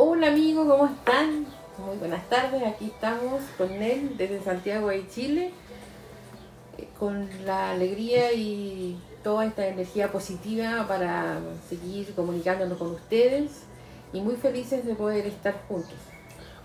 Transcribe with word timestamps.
Hola 0.00 0.28
amigos, 0.28 0.68
¿cómo 0.68 0.86
están? 0.86 1.44
Muy 1.84 1.96
buenas 1.98 2.28
tardes, 2.28 2.62
aquí 2.62 2.84
estamos 2.84 3.42
con 3.58 3.68
él 3.72 4.16
desde 4.16 4.40
Santiago 4.40 4.90
de 4.90 5.08
Chile, 5.08 5.50
eh, 6.78 6.86
con 7.00 7.28
la 7.44 7.72
alegría 7.72 8.32
y 8.32 8.96
toda 9.24 9.44
esta 9.44 9.66
energía 9.66 10.12
positiva 10.12 10.86
para 10.86 11.40
seguir 11.68 12.14
comunicándonos 12.14 12.78
con 12.78 12.92
ustedes 12.92 13.62
y 14.12 14.20
muy 14.20 14.36
felices 14.36 14.86
de 14.86 14.94
poder 14.94 15.26
estar 15.26 15.64
juntos. 15.66 15.96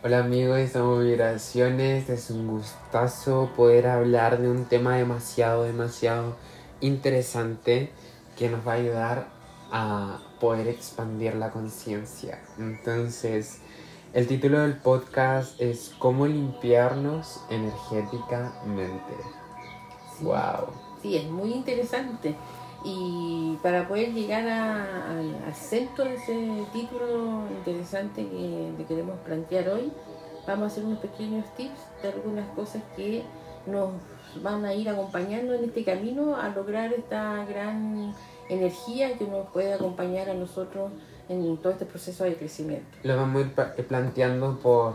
Hola 0.03 0.19
amigos, 0.19 0.59
estamos 0.59 1.03
vibraciones, 1.03 2.09
es 2.09 2.29
un 2.29 2.47
gustazo 2.47 3.49
poder 3.55 3.87
hablar 3.87 4.39
de 4.39 4.51
un 4.51 4.65
tema 4.65 4.95
demasiado, 4.95 5.63
demasiado 5.63 6.35
interesante 6.81 7.89
que 8.37 8.47
nos 8.49 8.67
va 8.67 8.73
a 8.73 8.75
ayudar 8.75 9.32
a 9.73 10.19
poder 10.39 10.67
expandir 10.67 11.33
la 11.33 11.49
conciencia. 11.49 12.39
Entonces, 12.59 13.59
el 14.13 14.27
título 14.27 14.59
del 14.59 14.77
podcast 14.77 15.59
es 15.59 15.95
¿Cómo 15.97 16.27
limpiarnos 16.27 17.41
energéticamente? 17.49 19.15
wow. 20.21 20.67
Sí, 21.01 21.17
es 21.17 21.27
muy 21.27 21.53
interesante. 21.53 22.35
Y 22.85 23.57
para 23.63 23.87
poder 23.87 24.13
llegar 24.13 24.47
al 24.47 25.55
centro 25.55 26.05
de 26.05 26.15
ese 26.15 26.65
título 26.71 27.41
interesante 27.57 28.27
que 28.27 28.85
queremos 28.87 29.17
plantear 29.25 29.69
hoy, 29.69 29.91
vamos 30.45 30.63
a 30.63 30.67
hacer 30.67 30.85
unos 30.85 30.99
pequeños 30.99 31.45
tips 31.55 31.79
de 32.03 32.09
algunas 32.09 32.47
cosas 32.49 32.83
que 32.95 33.23
nos 33.65 33.89
van 34.43 34.65
a 34.65 34.73
ir 34.75 34.87
acompañando 34.87 35.55
en 35.55 35.63
este 35.63 35.83
camino 35.83 36.35
a 36.35 36.49
lograr 36.49 36.93
esta 36.93 37.43
gran 37.45 38.13
energía 38.53 39.17
que 39.17 39.25
nos 39.25 39.47
puede 39.49 39.73
acompañar 39.73 40.29
a 40.29 40.33
nosotros 40.33 40.91
en 41.29 41.57
todo 41.57 41.73
este 41.73 41.85
proceso 41.85 42.23
de 42.23 42.35
crecimiento. 42.35 42.97
Lo 43.03 43.15
vamos 43.15 43.43
a 43.43 43.45
ir 43.45 43.53
eh, 43.77 43.83
planteando 43.83 44.59
por, 44.59 44.93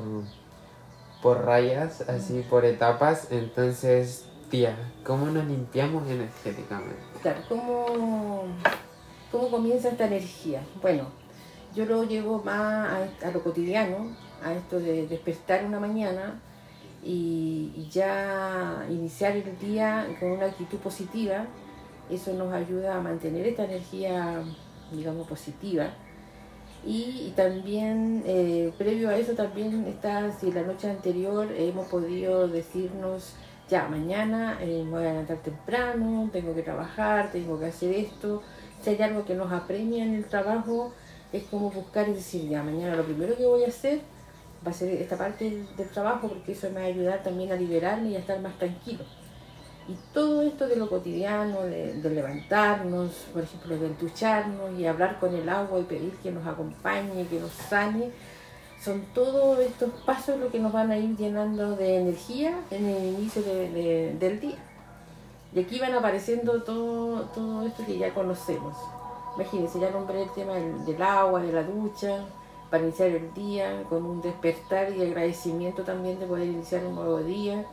por 1.22 1.44
rayas, 1.44 2.02
así 2.02 2.44
por 2.48 2.64
etapas. 2.64 3.28
Entonces, 3.30 4.27
tía, 4.50 4.77
¿cómo 5.05 5.27
nos 5.27 5.46
limpiamos 5.46 6.08
energéticamente? 6.08 6.96
Claro, 7.22 7.41
¿cómo, 7.48 8.44
cómo 9.33 9.50
comienza 9.50 9.88
esta 9.88 10.06
energía? 10.06 10.62
Bueno, 10.80 11.05
yo 11.74 11.84
lo 11.86 12.05
llevo 12.05 12.42
más 12.42 13.11
a, 13.22 13.27
a 13.28 13.30
lo 13.30 13.42
cotidiano, 13.42 14.16
a 14.42 14.52
esto 14.52 14.78
de 14.78 15.06
despertar 15.06 15.64
una 15.64 15.80
mañana 15.80 16.40
y, 17.05 17.88
ya 17.90 18.86
iniciar 18.90 19.36
el 19.36 19.58
día 19.58 20.06
con 20.20 20.33
una 20.33 20.46
actitud 20.46 20.78
positiva, 20.78 21.46
eso 22.11 22.33
nos 22.34 22.53
ayuda 22.53 22.97
a 22.97 23.01
mantener 23.01 23.47
esta 23.47 23.64
energía, 23.64 24.42
digamos, 24.92 25.27
positiva. 25.27 25.91
Y, 26.84 27.33
también, 27.37 28.23
eh, 28.27 28.73
previo 28.78 29.11
a 29.11 29.17
eso, 29.17 29.33
también 29.33 29.84
está, 29.87 30.33
si 30.33 30.53
la 30.53 30.62
noche 30.62 30.89
anterior 30.89 31.48
hemos 31.56 31.89
podido 31.89 32.48
decirnos, 32.48 33.34
ya, 33.69 33.89
mañana 33.89 34.59
eh, 34.61 34.83
me 34.84 34.91
voy 34.91 35.05
a 35.05 35.11
levantar 35.11 35.39
temprano, 35.39 36.31
tengo 36.33 36.55
que 36.55 36.62
trabajar, 36.62 37.31
tengo 37.33 37.59
que 37.59 37.67
hacer 37.67 37.92
esto. 37.95 38.42
Si 38.81 38.91
hay 38.91 39.03
algo 39.03 39.25
que 39.25 39.34
nos 39.34 39.53
apremia 39.53 40.05
en 40.05 40.14
el 40.14 40.25
trabajo, 40.25 40.92
es 41.33 41.42
como 41.45 41.70
buscar 41.70 42.09
y 42.09 42.14
decir, 42.14 42.48
ya, 42.48 42.62
mañana 42.62 42.97
lo 42.97 43.05
primero 43.05 43.36
que 43.36 43.45
voy 43.45 43.64
a 43.64 43.69
hacer 43.69 44.01
va 44.67 44.70
a 44.70 44.75
ser 44.75 44.89
esta 44.91 45.17
parte 45.17 45.67
del, 45.77 45.89
trabajo 45.91 46.29
porque 46.29 46.53
eso 46.53 46.69
me 46.70 46.81
va 46.81 46.86
ayudar 46.86 47.23
también 47.23 47.53
a 47.53 47.56
liberarme 47.56 48.11
y 48.11 48.17
a 48.17 48.20
estar 48.20 48.41
más 48.41 48.56
tranquilo. 48.59 49.05
Y 49.89 49.97
todo 50.12 50.42
esto 50.42 50.69
de 50.69 50.77
lo 50.77 50.89
cotidiano, 50.89 51.62
de, 51.62 51.94
levantarnos, 52.03 53.11
por 53.33 53.42
ejemplo, 53.42 53.78
de 53.78 53.89
ducharnos 53.95 54.78
y 54.78 54.86
hablar 54.86 55.19
con 55.19 55.34
el 55.34 55.48
agua 55.48 55.80
y 55.80 55.84
pedir 55.84 56.12
que 56.22 56.30
nos 56.30 56.47
acompañe, 56.47 57.27
que 57.27 57.41
nos 57.41 57.53
sane, 57.53 58.11
son 58.83 59.03
todos 59.14 59.58
estos 59.61 59.91
pasos 60.05 60.39
lo 60.39 60.50
que 60.50 60.61
nos 60.61 60.72
van 60.72 60.91
a 60.91 60.98
ir 60.98 61.17
llenando 61.17 61.75
de 61.75 61.97
energía 61.97 62.55
en 62.70 62.86
el 62.86 63.05
inicio 63.14 63.42
del 63.42 64.41
día. 64.41 64.58
Y 65.55 65.61
aquí 65.61 65.79
van 65.79 65.95
apareciendo 65.95 66.62
todo, 66.62 67.23
todo 67.35 67.67
esto 67.67 67.85
que 67.86 67.96
ya 67.96 68.12
conocemos. 68.12 68.77
Imagínense, 69.36 69.80
ya 69.80 69.91
nombré 69.91 70.23
el 70.23 70.30
tema 70.33 70.55
del 70.55 71.02
agua, 71.02 71.41
de 71.41 71.52
la 71.52 71.62
ducha, 71.62 72.27
para 72.70 72.83
iniciar 72.83 73.08
el 73.08 73.33
día, 73.33 73.85
con 73.89 74.05
un 74.05 74.20
despertar 74.20 74.92
y 74.92 75.02
agradecimiento 75.02 75.83
también 75.83 76.20
de 76.20 76.27
poder 76.27 76.46
iniciar 76.46 76.85
un 76.85 76.96
nuevo 76.96 77.18
día. 77.20 77.64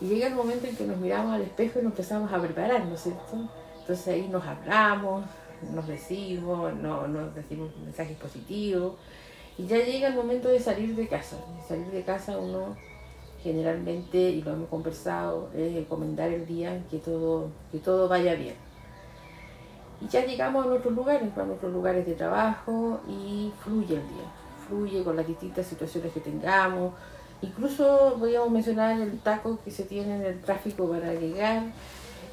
Y 0.00 0.06
llega 0.06 0.28
el 0.28 0.34
momento 0.34 0.66
en 0.66 0.76
que 0.76 0.84
nos 0.84 0.96
miramos 0.96 1.32
al 1.32 1.42
espejo 1.42 1.78
y 1.78 1.82
nos 1.82 1.92
empezamos 1.92 2.32
a 2.32 2.40
preparar, 2.40 2.84
¿no 2.86 2.94
es 2.94 3.02
cierto? 3.02 3.48
Entonces 3.80 4.08
ahí 4.08 4.28
nos 4.28 4.44
hablamos, 4.44 5.24
nos 5.74 5.86
decimos, 5.86 6.74
no, 6.74 7.06
nos 7.06 7.34
decimos 7.34 7.70
mensajes 7.84 8.16
positivos. 8.16 8.94
Y 9.58 9.66
ya 9.66 9.76
llega 9.78 10.08
el 10.08 10.14
momento 10.14 10.48
de 10.48 10.60
salir 10.60 10.94
de 10.96 11.06
casa. 11.06 11.36
salir 11.68 11.88
de 11.88 12.02
casa 12.02 12.38
uno 12.38 12.76
generalmente, 13.42 14.18
y 14.18 14.42
lo 14.42 14.52
hemos 14.52 14.68
conversado, 14.68 15.50
es 15.54 15.74
encomendar 15.76 16.30
el 16.30 16.46
día 16.46 16.82
que 16.90 16.98
todo, 16.98 17.48
que 17.72 17.78
todo 17.78 18.08
vaya 18.08 18.34
bien 18.34 18.54
y 20.00 20.08
ya 20.08 20.24
llegamos 20.24 20.64
a 20.64 20.68
nuestros 20.68 20.94
lugares, 20.94 21.36
a 21.36 21.44
nuestros 21.44 21.72
lugares 21.72 22.06
de 22.06 22.14
trabajo 22.14 23.00
y 23.06 23.52
fluye 23.62 23.96
el 23.96 24.08
día, 24.08 24.24
fluye 24.66 25.04
con 25.04 25.16
las 25.16 25.26
distintas 25.26 25.66
situaciones 25.66 26.12
que 26.12 26.20
tengamos. 26.20 26.94
Incluso 27.42 28.16
podríamos 28.18 28.50
mencionar 28.50 29.00
el 29.00 29.18
taco 29.20 29.58
que 29.64 29.70
se 29.70 29.84
tiene 29.84 30.16
en 30.16 30.22
el 30.22 30.40
tráfico 30.40 30.88
para 30.88 31.14
llegar 31.14 31.64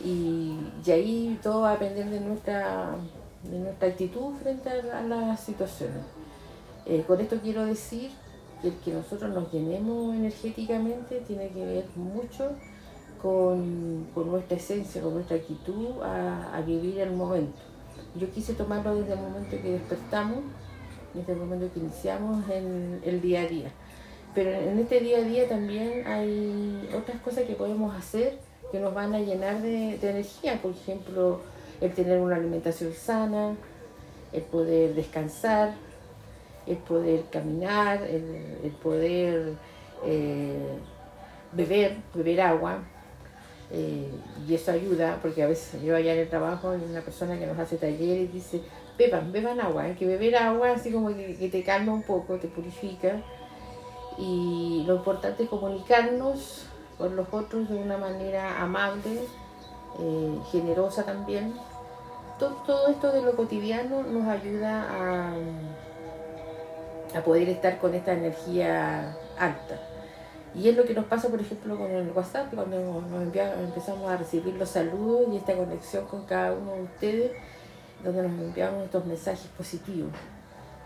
y, 0.03 0.57
ahí 0.87 1.39
todo 1.41 1.61
va 1.61 1.71
a 1.71 1.77
depender 1.77 2.09
de 2.09 2.19
nuestra, 2.19 2.95
de 3.43 3.59
nuestra 3.59 3.87
actitud 3.87 4.33
frente 4.41 4.69
a, 4.69 5.01
las 5.03 5.39
situaciones. 5.39 6.03
Eh, 6.85 7.03
con 7.07 7.19
esto 7.19 7.37
quiero 7.41 7.65
decir 7.65 8.11
que 8.61 8.69
el 8.69 8.75
que 8.75 8.93
nosotros 8.93 9.33
nos 9.33 9.51
llenemos 9.51 10.15
energéticamente 10.15 11.21
tiene 11.27 11.49
que 11.49 11.65
ver 11.65 11.85
mucho 11.95 12.51
con, 13.21 14.07
nuestra 14.13 14.57
esencia, 14.57 15.01
con 15.01 15.15
nuestra 15.15 15.37
actitud 15.37 16.01
a, 16.03 16.61
vivir 16.65 16.99
el 16.99 17.11
momento. 17.11 17.57
Yo 18.15 18.29
quise 18.31 18.53
tomarlo 18.53 18.95
desde 18.95 19.13
el 19.13 19.19
momento 19.19 19.51
que 19.51 19.71
despertamos, 19.71 20.39
desde 21.13 21.33
el 21.33 21.39
momento 21.39 21.71
que 21.73 21.79
iniciamos 21.79 22.49
en 22.49 23.01
el 23.03 23.21
día 23.21 23.41
a 23.41 23.47
día. 23.47 23.71
Pero 24.37 24.51
en 24.51 24.77
este 24.77 24.99
día 24.99 25.17
a 25.17 25.21
día 25.21 25.49
también 25.49 26.05
hay 26.05 26.87
otras 26.95 27.19
cosas 27.21 27.45
que 27.45 27.53
podemos 27.53 27.95
hacer 27.95 28.37
que 28.71 28.79
nos 28.79 28.93
van 28.93 29.15
a 29.15 29.19
llenar 29.19 29.63
de, 29.63 29.95
energía, 29.95 30.61
por 30.61 30.73
ejemplo, 30.73 31.41
el 31.81 31.91
tener 31.95 32.19
una 32.19 32.35
alimentación 32.35 32.93
sana, 32.93 33.55
el 34.31 34.43
poder 34.43 34.93
descansar, 34.93 35.73
el 36.67 36.77
poder 36.77 37.23
caminar, 37.31 38.03
el, 38.03 38.69
poder 38.83 39.53
eh, 40.05 40.77
beber, 41.53 41.95
beber 42.13 42.41
agua, 42.41 42.83
eh, 43.71 44.07
y 44.47 44.53
eso 44.53 44.71
ayuda, 44.71 45.17
porque 45.19 45.41
a 45.41 45.47
veces 45.47 45.81
yo 45.81 45.95
allá 45.95 46.13
en 46.13 46.19
el 46.19 46.29
trabajo 46.29 46.69
hay 46.69 46.81
una 46.87 47.01
persona 47.01 47.39
que 47.39 47.47
nos 47.47 47.57
hace 47.57 47.77
taller 47.77 48.19
y 48.19 48.27
dice, 48.27 48.61
beban, 48.99 49.31
beban 49.31 49.59
agua, 49.59 49.87
que 49.97 50.05
beber 50.05 50.35
agua 50.35 50.73
así 50.73 50.91
como 50.91 51.07
que, 51.07 51.49
te 51.51 51.63
calma 51.63 51.91
un 51.91 52.03
poco, 52.03 52.35
te 52.35 52.47
purifica. 52.47 53.19
Y 54.17 54.83
lo 54.87 54.95
importante 54.95 55.43
es 55.43 55.49
comunicarnos 55.49 56.65
con 56.97 57.15
los 57.15 57.27
otros 57.31 57.69
de 57.69 57.75
una 57.75 57.97
manera 57.97 58.61
amable, 58.61 59.21
eh, 59.99 60.39
generosa 60.51 61.03
también. 61.03 61.53
Todo, 62.39 62.51
todo, 62.65 62.87
esto 62.87 63.11
de 63.11 63.21
lo 63.21 63.35
cotidiano 63.35 64.03
nos 64.03 64.27
ayuda 64.27 64.87
a, 64.89 65.33
a 67.17 67.21
poder 67.23 67.49
estar 67.49 67.77
con 67.79 67.93
esta 67.93 68.13
energía 68.13 69.15
alta. 69.39 69.79
Y 70.55 70.69
es 70.69 70.75
lo 70.75 70.85
que 70.85 70.93
nos 70.93 71.05
pasa, 71.05 71.27
por 71.29 71.39
ejemplo, 71.39 71.77
con 71.77 71.91
el 71.91 72.09
WhatsApp, 72.11 72.53
cuando 72.53 73.01
nos 73.01 73.35
empezamos 73.59 74.09
a 74.09 74.17
recibir 74.17 74.55
los 74.55 74.69
saludos 74.69 75.27
y 75.31 75.37
esta 75.37 75.53
conexión 75.55 76.05
con 76.05 76.25
cada 76.25 76.53
uno 76.53 76.73
de 76.73 76.83
ustedes, 76.83 77.31
donde 78.03 78.23
nos 78.23 78.31
enviamos 78.31 78.85
estos 78.85 79.05
mensajes 79.05 79.47
positivos 79.55 80.11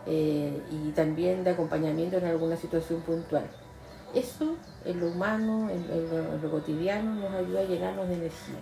eh, 0.07 0.62
y 0.72 0.91
también 0.91 1.44
de 1.44 1.51
acompañamiento 1.51 2.18
en 2.18 2.25
alguna 2.25 2.56
situación 2.56 3.01
puntual. 3.01 3.45
Eso, 4.13 4.56
en 4.86 5.00
lo 5.00 5.07
humano, 5.07 5.69
en, 5.69 6.42
lo, 6.42 6.51
cotidiano, 6.51 7.15
nos 7.15 7.31
ayuda 7.33 7.62
a 7.62 7.63
llenarnos 7.63 8.07
de 8.09 8.15
energía. 8.15 8.59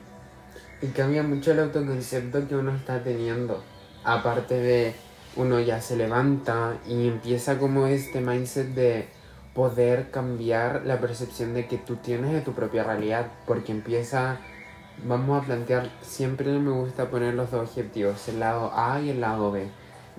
Y 0.82 0.88
cambia 0.88 1.24
mucho 1.24 1.52
el 1.52 1.60
autoconcepto 1.60 2.48
que 2.48 2.56
uno 2.56 2.76
está 2.76 3.04
teniendo. 3.04 3.64
Aparte 4.04 4.56
de 4.56 4.94
uno 5.36 5.60
ya 5.60 5.82
se 5.82 5.96
levanta 5.96 6.78
y 6.88 7.08
empieza 7.08 7.58
como 7.58 7.88
este 7.88 8.22
mindset 8.22 8.68
de 8.74 9.08
poder 9.54 10.12
cambiar 10.12 10.84
la 10.86 11.00
percepción 11.00 11.54
de 11.54 11.68
que 11.68 11.78
tú 11.78 11.96
tienes 11.98 12.32
de 12.32 12.42
tu 12.42 12.54
propia 12.54 12.84
realidad, 12.84 13.28
porque 13.46 13.72
empieza, 13.72 14.38
vamos 15.04 15.42
a 15.42 15.46
plantear, 15.46 15.90
siempre 16.02 16.48
me 16.60 16.72
gusta 16.72 17.10
poner 17.10 17.34
los 17.34 17.52
dos 17.52 17.70
objetivos, 17.70 18.28
el 18.30 18.40
lado 18.40 18.72
A 18.74 19.02
y 19.02 19.10
el 19.10 19.22
lado 19.22 19.52
B. 19.52 19.68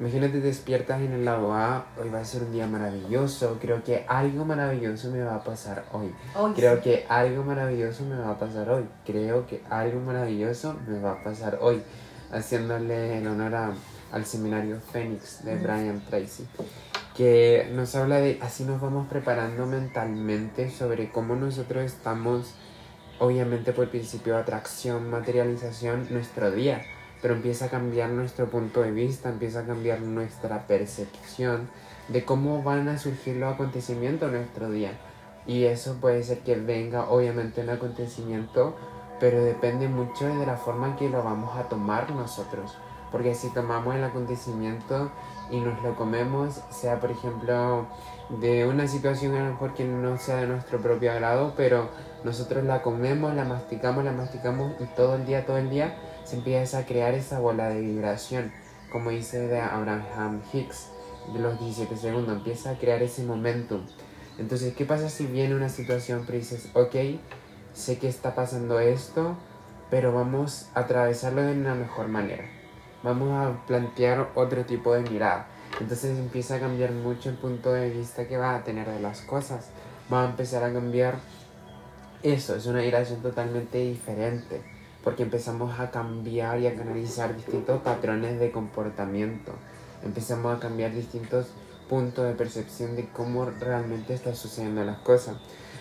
Imagínate 0.00 0.41
despiertas 0.41 1.02
en 1.02 1.12
el 1.12 1.26
lado 1.26 1.52
A, 1.52 1.85
hoy 2.00 2.08
va 2.08 2.20
a 2.20 2.25
ser 2.25 2.43
un 2.43 2.52
día 2.52 2.67
maravilloso, 2.67 3.58
creo 3.61 3.85
que 3.85 4.06
algo 4.08 4.47
maravilloso 4.47 5.11
me 5.11 5.23
va 5.23 5.35
a 5.35 5.44
pasar 5.44 5.85
hoy. 5.93 6.14
creo 6.56 6.81
que 6.81 7.05
algo 7.06 7.44
maravilloso 7.44 8.05
me 8.05 8.17
va 8.17 8.31
a 8.31 8.38
pasar 8.38 8.70
hoy. 8.70 8.87
Creo 9.05 9.47
que 9.47 9.62
algo 9.69 10.00
maravilloso 10.00 10.75
me 10.88 10.99
va 11.00 11.12
a 11.12 11.23
pasar 11.23 11.58
hoy. 11.61 11.82
Haciéndole 12.32 13.19
el 13.19 13.26
honor 13.26 13.75
al 14.11 14.25
seminario 14.25 14.81
Fénix 14.81 15.44
de 15.44 15.56
Brian 15.56 16.00
Tracy. 16.08 16.46
que 17.14 17.70
nos 17.75 17.94
habla 17.94 18.20
de 18.20 18.38
así 18.41 18.64
nos 18.64 18.81
vamos 18.81 19.06
preparando 19.06 19.67
mentalmente 19.67 20.70
sobre 20.70 21.11
cómo 21.11 21.37
nosotros 21.37 21.85
estamos, 21.85 22.55
obviamente 23.19 23.75
por 23.75 23.91
principio 23.91 24.37
de 24.37 24.41
atracción, 24.41 25.11
materialización, 25.11 26.06
nuestro 26.08 26.50
día, 26.50 26.81
pero 27.22 27.34
empieza 27.34 27.67
a 27.67 27.69
cambiar 27.69 28.11
nuestro 28.11 28.49
punto 28.49 28.82
de 28.82 28.93
vista, 28.93 29.28
empieza 29.28 29.61
a 29.61 29.67
cambiar 29.67 30.00
nuestra 30.00 30.67
percepción 30.67 31.69
de 32.08 32.25
cómo 32.25 32.62
van 32.62 32.88
a 32.88 32.99
surgir 32.99 33.37
los 33.37 33.55
acontecimientos 33.55 34.28
en 34.28 34.37
nuestro 34.38 34.70
día. 34.70 34.93
Y 35.46 35.64
eso 35.64 35.96
puede 36.00 36.22
ser 36.22 36.40
que 36.40 36.56
venga 36.56 37.08
obviamente 37.11 37.62
un 37.62 37.70
acontecimiento, 37.70 38.76
pero 39.19 39.43
depende 39.43 39.88
mucho 39.88 40.26
de 40.26 40.46
la 40.46 40.56
forma 40.56 40.88
en 40.88 40.96
que 40.96 41.08
lo 41.08 41.22
vamos 41.22 41.56
a 41.56 41.64
tomar 41.64 42.11
nosotros. 42.11 42.76
Porque 43.12 43.34
si 43.34 43.49
tomamos 43.50 43.94
el 43.96 44.05
acontecimiento 44.05 45.11
y 45.50 45.61
nos 45.61 45.82
lo 45.82 45.96
comemos, 45.96 46.61
sea 46.70 47.00
por 47.00 47.11
ejemplo 47.11 47.87
de 48.28 48.67
una 48.67 48.87
situación 48.87 49.34
a 49.34 49.40
lo 49.40 49.50
mejor 49.52 49.75
que 49.75 49.84
no 49.84 50.17
sea 50.17 50.37
de 50.37 50.46
nuestro 50.46 50.78
propio 50.78 51.11
agrado, 51.11 51.55
pero 51.56 51.88
nosotros 52.22 52.62
la 52.64 52.82
comemos, 52.82 53.34
la 53.34 53.44
masticamos, 53.44 54.05
la 54.05 54.12
masticamos 54.12 54.72
y 54.78 54.84
todo 54.84 55.17
el 55.17 55.26
día, 55.26 55.44
todo 55.44 55.58
el 55.58 55.70
día 55.70 55.96
se 56.31 56.37
empieza 56.37 56.79
a 56.79 56.87
crear 56.87 57.15
esa 57.15 57.41
bola 57.41 57.71
de 57.71 57.81
vibración, 57.81 58.53
como 58.93 59.11
dice 59.11 59.61
Abraham 59.61 60.41
Hicks, 60.53 60.87
de 61.32 61.41
los 61.41 61.59
17 61.59 61.97
segundos, 61.97 62.37
empieza 62.37 62.71
a 62.71 62.79
crear 62.79 63.03
ese 63.03 63.25
momentum. 63.25 63.85
Entonces, 64.38 64.75
¿qué 64.75 64.85
pasa 64.85 65.11
si 65.11 65.27
viene 65.27 65.56
una 65.56 65.69
situación 65.69 66.23
pero 66.25 66.38
dices, 66.38 66.69
ok, 66.75 66.94
sé 67.73 67.99
que 67.99 68.09
está 68.09 68.37
pasando 68.37 68.79
esto, 68.79 69.37
pero 69.91 70.12
vamos 70.12 70.69
a 70.75 70.81
atravesarlo 70.81 71.43
de 71.43 71.53
una 71.53 71.75
mejor 71.75 72.06
manera? 72.06 72.44
Vamos 73.03 73.31
a 73.32 73.67
plantear 73.67 74.31
otro 74.37 74.65
tipo 74.65 74.94
de 74.94 75.00
mirada. 75.00 75.49
Entonces 75.81 76.17
empieza 76.17 76.56
a 76.56 76.61
cambiar 76.61 76.93
mucho 76.93 77.29
el 77.29 77.37
punto 77.38 77.73
de 77.73 77.91
vista 77.91 78.29
que 78.29 78.37
va 78.37 78.55
a 78.55 78.62
tener 78.62 78.88
de 78.88 79.00
las 79.00 79.23
cosas. 79.23 79.71
Va 80.12 80.23
a 80.23 80.31
empezar 80.31 80.62
a 80.62 80.73
cambiar 80.73 81.17
eso, 82.23 82.55
es 82.55 82.67
una 82.67 82.82
vibración 82.82 83.21
totalmente 83.21 83.79
diferente, 83.79 84.62
porque 85.02 85.23
empezamos 85.23 85.79
a 85.79 85.91
cambiar 85.91 86.61
y 86.61 86.67
a 86.67 86.75
canalizar 86.75 87.35
distintos 87.37 87.81
patrones 87.82 88.38
de 88.38 88.50
comportamiento. 88.50 89.52
Empezamos 90.05 90.56
a 90.56 90.61
cambiar 90.61 90.93
distintos 90.93 91.47
puntos 91.88 92.26
de 92.26 92.35
percepción 92.35 92.97
de 92.97 93.08
cómo 93.08 93.47
realmente 93.47 94.14
están 94.14 94.37
sucediendo 94.37 94.85
las 94.85 94.99
cosas. 94.99 95.37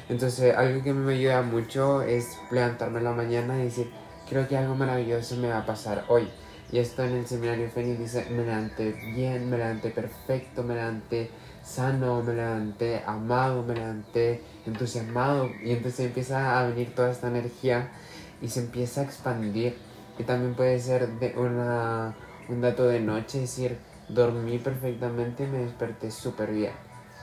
Entonces, 0.09 0.55
algo 0.55 0.83
que 0.83 0.93
me 0.93 1.13
ayuda 1.13 1.41
mucho 1.41 2.01
es 2.01 2.37
levantarme 2.51 2.97
en 2.97 3.03
la 3.03 3.11
mañana 3.11 3.59
y 3.59 3.65
decir, 3.65 3.91
creo 4.27 4.47
que 4.47 4.57
algo 4.57 4.75
maravilloso 4.75 5.35
me 5.35 5.49
va 5.49 5.59
a 5.59 5.65
pasar 5.65 6.05
hoy 6.07 6.27
y 6.71 6.77
esto 6.77 7.03
en 7.03 7.15
el 7.15 7.25
seminario 7.25 7.67
Fénix 7.69 7.97
dice, 7.97 8.27
me 8.29 8.45
levanté 8.45 8.91
bien, 9.15 9.49
me 9.49 9.57
levanté 9.57 9.89
perfecto, 9.89 10.61
me 10.61 10.75
levanté 10.75 11.31
sano, 11.63 12.21
me 12.21 12.35
levanté 12.35 13.01
amado, 13.07 13.63
me 13.63 13.73
levanté 13.73 14.43
entusiasmado. 14.67 15.49
Y 15.63 15.71
entonces 15.71 16.05
empieza 16.05 16.59
a 16.59 16.67
venir 16.67 16.93
toda 16.93 17.09
esta 17.09 17.27
energía 17.27 17.89
y 18.41 18.49
se 18.49 18.61
empieza 18.61 19.01
a 19.01 19.03
expandir. 19.03 19.77
Y 20.17 20.23
también 20.23 20.55
puede 20.55 20.79
ser 20.79 21.07
de 21.19 21.37
una, 21.37 22.15
un 22.49 22.61
dato 22.61 22.87
de 22.87 22.99
noche, 22.99 23.43
es 23.43 23.55
decir, 23.55 23.77
dormí 24.09 24.57
perfectamente 24.57 25.43
y 25.43 25.47
me 25.47 25.59
desperté 25.59 26.11
súper 26.11 26.51
bien. 26.51 26.73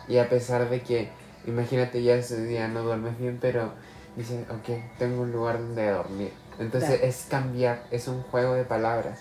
Y 0.08 0.18
a 0.18 0.28
pesar 0.28 0.70
de 0.70 0.80
que, 0.82 1.10
imagínate 1.46 2.02
ya 2.02 2.14
ese 2.14 2.44
día 2.44 2.68
no 2.68 2.82
duermes 2.82 3.18
bien, 3.18 3.38
pero 3.40 3.72
dices, 4.16 4.46
ok, 4.50 4.98
tengo 4.98 5.22
un 5.22 5.32
lugar 5.32 5.58
donde 5.58 5.90
dormir. 5.90 6.32
Entonces 6.58 7.02
es 7.02 7.26
cambiar, 7.28 7.84
es 7.90 8.08
un 8.08 8.22
juego 8.22 8.54
de 8.54 8.64
palabras. 8.64 9.20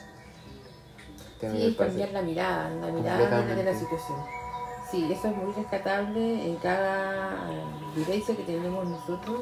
Sí, 1.41 1.67
es 1.67 1.75
cambiar 1.75 2.11
la 2.11 2.21
mirada, 2.21 2.69
la 2.69 2.91
mirada 2.91 3.55
de 3.55 3.63
la 3.63 3.77
situación. 3.77 4.17
Sí, 4.89 5.11
eso 5.11 5.27
es 5.27 5.35
muy 5.35 5.51
rescatable 5.53 6.47
en 6.47 6.55
cada 6.57 7.49
vivencia 7.95 8.35
que 8.35 8.43
tenemos 8.43 8.87
nosotros. 8.87 9.41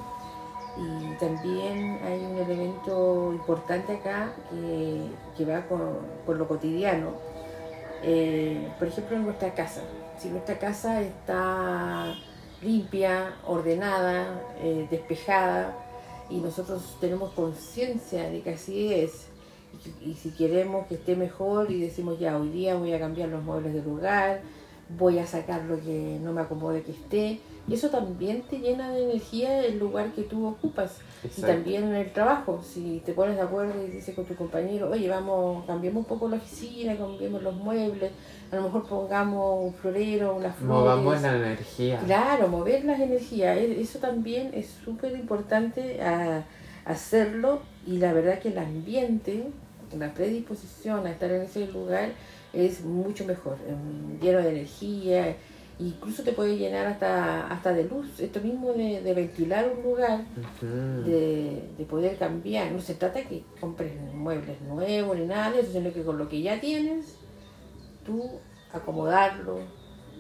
Y 0.76 1.16
también 1.20 2.00
hay 2.04 2.20
un 2.20 2.38
elemento 2.38 3.32
importante 3.32 3.94
acá 3.94 4.34
que, 5.38 5.46
va 5.46 5.62
con, 5.68 6.38
lo 6.38 6.48
cotidiano. 6.48 7.12
Eh, 8.02 8.70
por 8.80 8.88
ejemplo, 8.88 9.16
en 9.16 9.24
nuestra 9.24 9.54
casa. 9.54 9.82
Si 10.18 10.30
nuestra 10.30 10.58
casa 10.58 11.02
está 11.02 12.16
limpia, 12.62 13.36
ordenada, 13.46 14.42
eh, 14.62 14.88
despejada, 14.90 15.76
y 16.30 16.38
nosotros 16.38 16.98
tenemos 17.00 17.32
conciencia 17.34 18.30
de 18.30 18.42
que 18.42 18.52
así 18.52 18.94
es, 18.94 19.28
y 20.02 20.14
si 20.14 20.32
queremos 20.32 20.88
que 20.88 20.96
esté 20.96 21.16
mejor 21.16 21.72
y 21.72 21.82
decimos 21.82 22.20
ya 22.20 22.38
hoy 22.38 22.50
día 22.50 22.76
voy 22.76 22.94
a 22.94 23.00
cambiar 23.00 23.30
los 23.30 23.44
muebles 23.44 23.74
del 23.74 23.84
lugar, 23.84 24.42
voy 24.98 25.20
a 25.20 25.28
sacar 25.28 25.64
lo 25.64 25.80
que 25.80 26.20
no 26.22 26.34
me 26.34 26.42
acomode 26.42 26.82
que 26.84 26.92
esté, 26.92 27.40
y 27.68 27.74
eso 27.74 27.90
también 27.90 28.42
te 28.42 28.60
llena 28.60 28.92
de 28.92 29.04
energía 29.04 29.64
el 29.64 29.80
lugar 29.80 30.12
que 30.12 30.24
tú 30.24 30.46
ocupas. 30.46 30.98
Y 31.38 31.42
también 31.42 31.86
en 31.86 31.96
el 31.96 32.12
trabajo, 32.12 32.62
si 32.62 33.02
te 33.06 33.14
pones 33.14 33.38
de 33.38 33.42
acuerdo 33.42 33.74
y 33.86 33.92
dices 33.92 34.14
con 34.14 34.26
tu 34.26 34.36
compañero, 34.36 34.90
oye, 34.92 35.08
vamos, 35.08 35.66
cambiemos 35.66 36.02
un 36.02 36.06
poco 36.06 36.28
la 36.28 36.36
oficina, 36.36 36.98
cambiemos 36.98 37.42
los 37.42 37.56
muebles, 37.56 38.12
a 38.52 38.58
lo 38.58 38.64
mejor 38.64 38.86
pongamos 38.86 39.66
un 39.66 39.74
florero, 39.74 40.36
una 40.36 40.52
flor. 40.52 40.82
Movamos 40.82 41.22
la 41.22 41.38
energía. 41.38 42.00
Claro, 42.06 42.50
mover 42.50 42.84
las 42.84 43.00
energías. 43.00 43.58
E-, 43.58 43.80
eso 43.80 44.00
también 44.00 44.52
es 44.54 44.68
súper 44.84 45.14
importante 45.14 46.02
a 46.02 46.44
hacerlo 46.84 47.62
y 47.88 47.98
la 48.00 48.12
verdad 48.12 48.40
que 48.40 48.50
el 48.50 48.58
ambiente 48.58 49.48
la 49.98 50.14
predisposición 50.14 51.06
a 51.06 51.12
estar 51.12 51.32
en 51.32 51.44
ese 51.44 51.68
lugar 51.68 52.10
es 52.54 52.84
mucho 52.84 53.26
mejor, 53.26 53.58
lleno 54.22 54.40
de 54.40 54.50
energía, 54.50 55.36
incluso 55.80 56.24
te 56.24 56.34
puede 56.34 56.58
llenar 56.58 56.86
hasta, 56.86 57.48
hasta 57.48 57.74
de 57.74 57.86
luz, 57.86 58.20
esto 58.20 58.40
mismo 58.42 58.74
de, 58.74 59.14
ventilar 59.14 59.72
un 59.76 59.84
lugar, 59.84 60.24
de, 60.62 61.86
poder 61.90 62.18
cambiar, 62.18 62.72
no 62.72 62.80
se 62.80 62.96
trata 62.96 63.24
que 63.24 63.44
compres 63.60 63.92
muebles 64.14 64.62
nuevos 64.62 65.18
ni 65.18 65.26
nada 65.26 65.52
de 65.52 65.62
eso, 65.62 65.72
sino 65.72 65.92
que 65.92 66.04
con 66.04 66.18
lo 66.18 66.30
que 66.30 66.42
ya 66.42 66.60
tienes, 66.60 67.18
tú 68.06 68.40
acomodarlo, 68.72 69.60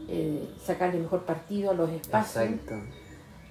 eh, 0.07 0.49
sacarle 0.61 0.99
mejor 0.99 1.23
partido 1.23 1.71
a 1.71 1.73
los 1.73 1.89
espacios. 1.91 2.59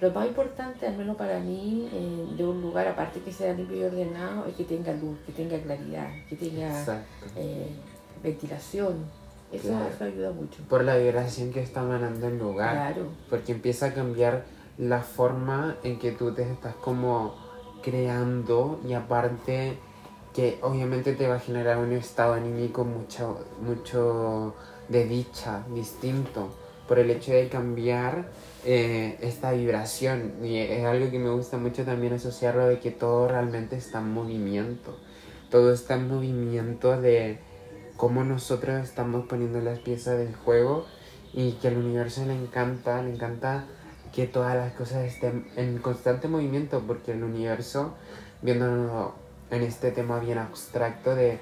Lo 0.01 0.11
más 0.11 0.27
importante, 0.27 0.85
al 0.85 0.97
menos 0.97 1.15
para 1.15 1.39
mí, 1.39 1.87
eh, 1.93 2.35
de 2.35 2.43
un 2.45 2.61
lugar, 2.61 2.87
aparte 2.89 3.21
que 3.21 3.31
sea 3.31 3.53
limpio 3.53 3.77
y 3.77 3.83
ordenado, 3.83 4.45
es 4.47 4.55
que 4.55 4.65
tenga 4.65 4.91
luz, 4.93 5.17
que 5.25 5.31
tenga 5.31 5.57
claridad, 5.61 6.09
que 6.27 6.35
tenga 6.35 7.05
ventilación. 8.23 9.05
Eso, 9.51 9.77
ayuda 9.99 10.31
mucho. 10.31 10.63
Por 10.67 10.83
la 10.83 10.97
vibración 10.97 11.51
que 11.51 11.61
está 11.61 11.81
emanando 11.81 12.27
el 12.27 12.39
lugar. 12.39 12.73
Claro. 12.73 13.09
Porque 13.29 13.51
empieza 13.51 13.87
a 13.87 13.93
cambiar 13.93 14.45
la 14.77 15.01
forma 15.01 15.77
en 15.83 15.99
que 15.99 16.11
tú 16.11 16.33
te 16.33 16.41
estás 16.41 16.73
como 16.75 17.35
creando 17.83 18.79
y 18.87 18.93
aparte 18.93 19.77
que 20.33 20.57
obviamente 20.61 21.13
te 21.13 21.27
va 21.27 21.35
a 21.35 21.39
generar 21.39 21.77
un 21.77 21.91
estado 21.91 22.33
anímico 22.33 22.83
mucho, 22.83 23.45
mucho 23.61 24.55
de 24.89 25.05
dicha, 25.05 25.63
distinto, 25.75 26.49
por 26.87 26.97
el 26.97 27.11
hecho 27.11 27.31
de 27.31 27.47
cambiar 27.49 28.25
eh, 28.65 29.17
esta 29.21 29.51
vibración. 29.51 30.33
Y 30.43 30.57
es 30.57 30.83
algo 30.85 31.11
que 31.11 31.19
me 31.19 31.29
gusta 31.29 31.57
mucho 31.57 31.85
también 31.85 32.13
asociarlo 32.13 32.67
de 32.67 32.79
que 32.79 32.89
todo 32.89 33.27
realmente 33.27 33.75
está 33.75 33.99
en 33.99 34.11
movimiento. 34.11 34.97
Todo 35.51 35.71
está 35.71 35.93
en 35.93 36.07
movimiento 36.07 36.99
de 36.99 37.39
cómo 37.97 38.23
nosotros 38.23 38.83
estamos 38.83 39.27
poniendo 39.27 39.59
las 39.61 39.79
piezas 39.79 40.17
del 40.17 40.35
juego 40.35 40.85
y 41.33 41.53
que 41.53 41.69
al 41.69 41.77
universo 41.77 42.25
le 42.25 42.35
encanta, 42.35 43.01
le 43.01 43.13
encanta 43.13 43.65
que 44.13 44.27
todas 44.27 44.55
las 44.55 44.73
cosas 44.73 45.05
estén 45.05 45.47
en 45.55 45.79
constante 45.79 46.27
movimiento 46.27 46.83
porque 46.85 47.13
el 47.13 47.23
universo, 47.23 47.95
viéndolo 48.41 49.15
en 49.49 49.63
este 49.63 49.91
tema 49.91 50.19
bien 50.19 50.37
abstracto 50.37 51.15
de 51.15 51.39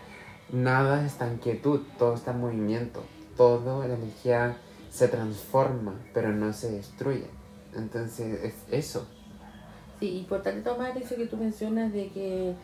nada 0.51 1.05
está 1.05 1.27
en 1.27 1.37
quietud, 1.37 1.81
todo 1.97 2.15
está 2.15 2.31
en 2.31 2.39
movimiento, 2.39 3.03
todo, 3.35 3.85
la 3.87 3.95
energía 3.95 4.57
se 4.89 5.07
transforma, 5.07 5.93
pero 6.13 6.31
no 6.31 6.53
se 6.53 6.71
destruye. 6.71 7.27
Entonces 7.75 8.43
es 8.43 8.55
eso. 8.71 9.07
Sí, 9.99 10.17
importante 10.17 10.61
tomar 10.61 10.97
eso 10.97 11.15
que 11.15 11.27
tú 11.27 11.37
mencionas 11.37 11.93
de 11.93 12.09
que 12.09 12.55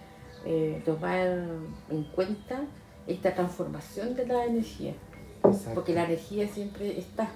eh, 0.46 0.82
tomar 0.86 1.46
en 1.90 2.04
cuenta 2.16 2.62
esta 3.08 3.34
transformación 3.34 4.16
de 4.16 4.26
la 4.26 4.46
energía. 4.46 4.94
Porque 5.74 5.94
la 5.94 6.06
energía 6.06 6.48
siempre 6.48 6.98
está. 6.98 7.30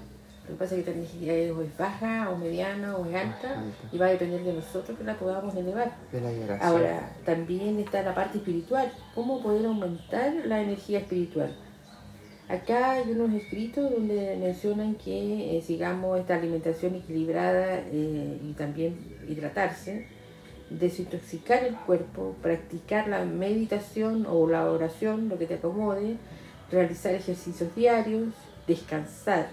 Lo 0.47 0.55
que 0.55 0.63
pasa 0.63 0.75
es 0.75 0.83
que 0.83 0.91
la 0.91 0.97
energía 0.97 1.33
es, 1.33 1.77
baja 1.77 2.29
o 2.29 2.37
mediana 2.37 2.97
o 2.97 3.05
es 3.05 3.15
alta, 3.15 3.63
y 3.91 3.97
va 3.97 4.07
a 4.07 4.09
depender 4.09 4.43
de 4.43 4.53
nosotros 4.53 4.97
que 4.97 5.03
la 5.03 5.15
podamos 5.15 5.55
elevar. 5.55 5.95
Ahora, 6.59 7.11
también 7.25 7.79
está 7.79 8.01
la 8.01 8.13
parte 8.13 8.39
espiritual. 8.39 8.91
¿Cómo 9.15 9.41
poder 9.41 9.65
aumentar 9.65 10.33
la 10.45 10.61
energía 10.61 10.99
espiritual? 10.99 11.55
Acá 12.49 12.91
hay 12.91 13.11
unos 13.11 13.33
escritos 13.33 13.89
donde 13.89 14.35
mencionan 14.37 14.95
que 14.95 15.57
eh, 15.57 15.61
sigamos 15.61 16.19
esta 16.19 16.35
alimentación 16.35 16.95
equilibrada 16.95 17.79
eh, 17.79 18.39
y 18.43 18.51
también 18.57 18.97
hidratarse, 19.29 20.05
desintoxicar 20.79 21.63
el 21.63 21.75
cuerpo, 21.75 22.35
practicar 22.41 23.07
la 23.07 23.25
meditación 23.25 24.25
o 24.29 24.47
la 24.47 24.69
oración, 24.71 25.29
lo 25.29 25.37
que 25.37 25.45
te 25.45 25.55
acomode, 25.55 26.17
realizar 26.71 27.13
ejercicios 27.13 27.75
diarios, 27.75 28.29
descansar, 28.67 29.49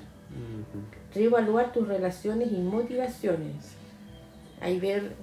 Reevaluar 1.15 1.73
tus 1.73 1.89
relaciones 1.89 2.53
y 2.53 2.59
motivaciones. 2.59 3.73
Ahí 4.61 4.79
ver 4.79 5.15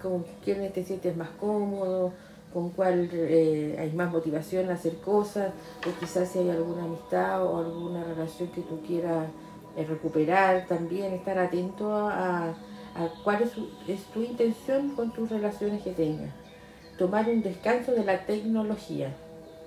con 0.00 0.24
quién 0.44 0.72
te 0.72 0.84
sientes 0.84 1.16
más 1.16 1.30
cómodo, 1.30 2.12
con 2.52 2.70
cuál 2.70 3.08
eh, 3.12 3.76
hay 3.78 3.92
más 3.92 4.12
motivación 4.12 4.70
a 4.70 4.74
hacer 4.74 4.96
cosas, 4.98 5.52
o 5.86 6.00
quizás 6.00 6.28
si 6.28 6.38
hay 6.40 6.50
alguna 6.50 6.84
amistad 6.84 7.44
o 7.44 7.58
alguna 7.58 8.04
relación 8.04 8.50
que 8.50 8.60
tú 8.62 8.80
quieras 8.86 9.26
eh, 9.76 9.84
recuperar, 9.84 10.66
también 10.66 11.12
estar 11.12 11.38
atento 11.38 11.92
a, 11.92 12.50
a 12.50 12.54
cuál 13.24 13.42
es, 13.42 13.52
es, 13.88 14.04
tu 14.06 14.22
intención 14.22 14.90
con 14.90 15.12
tus 15.12 15.30
relaciones 15.30 15.82
que 15.82 15.92
tengas. 15.92 16.30
Tomar 16.98 17.28
un 17.28 17.42
descanso 17.42 17.92
de 17.92 18.04
la 18.04 18.24
tecnología. 18.26 19.14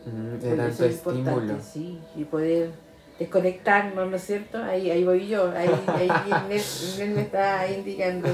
Mm, 0.06 0.40
de 0.40 0.56
tanto 0.56 0.86
estímulo. 0.86 1.60
Sí, 1.62 2.00
y 2.16 2.24
poder 2.26 2.72
desconectarnos, 3.20 4.10
¿no 4.10 4.16
es 4.16 4.24
cierto? 4.24 4.62
Ahí, 4.62 4.92
ahí 4.92 5.04
voy 5.04 5.28
yo, 5.28 5.52
ahí, 5.52 5.70
ahí 5.88 6.10
me 7.14 7.22
está 7.22 7.72
indicando 7.72 8.30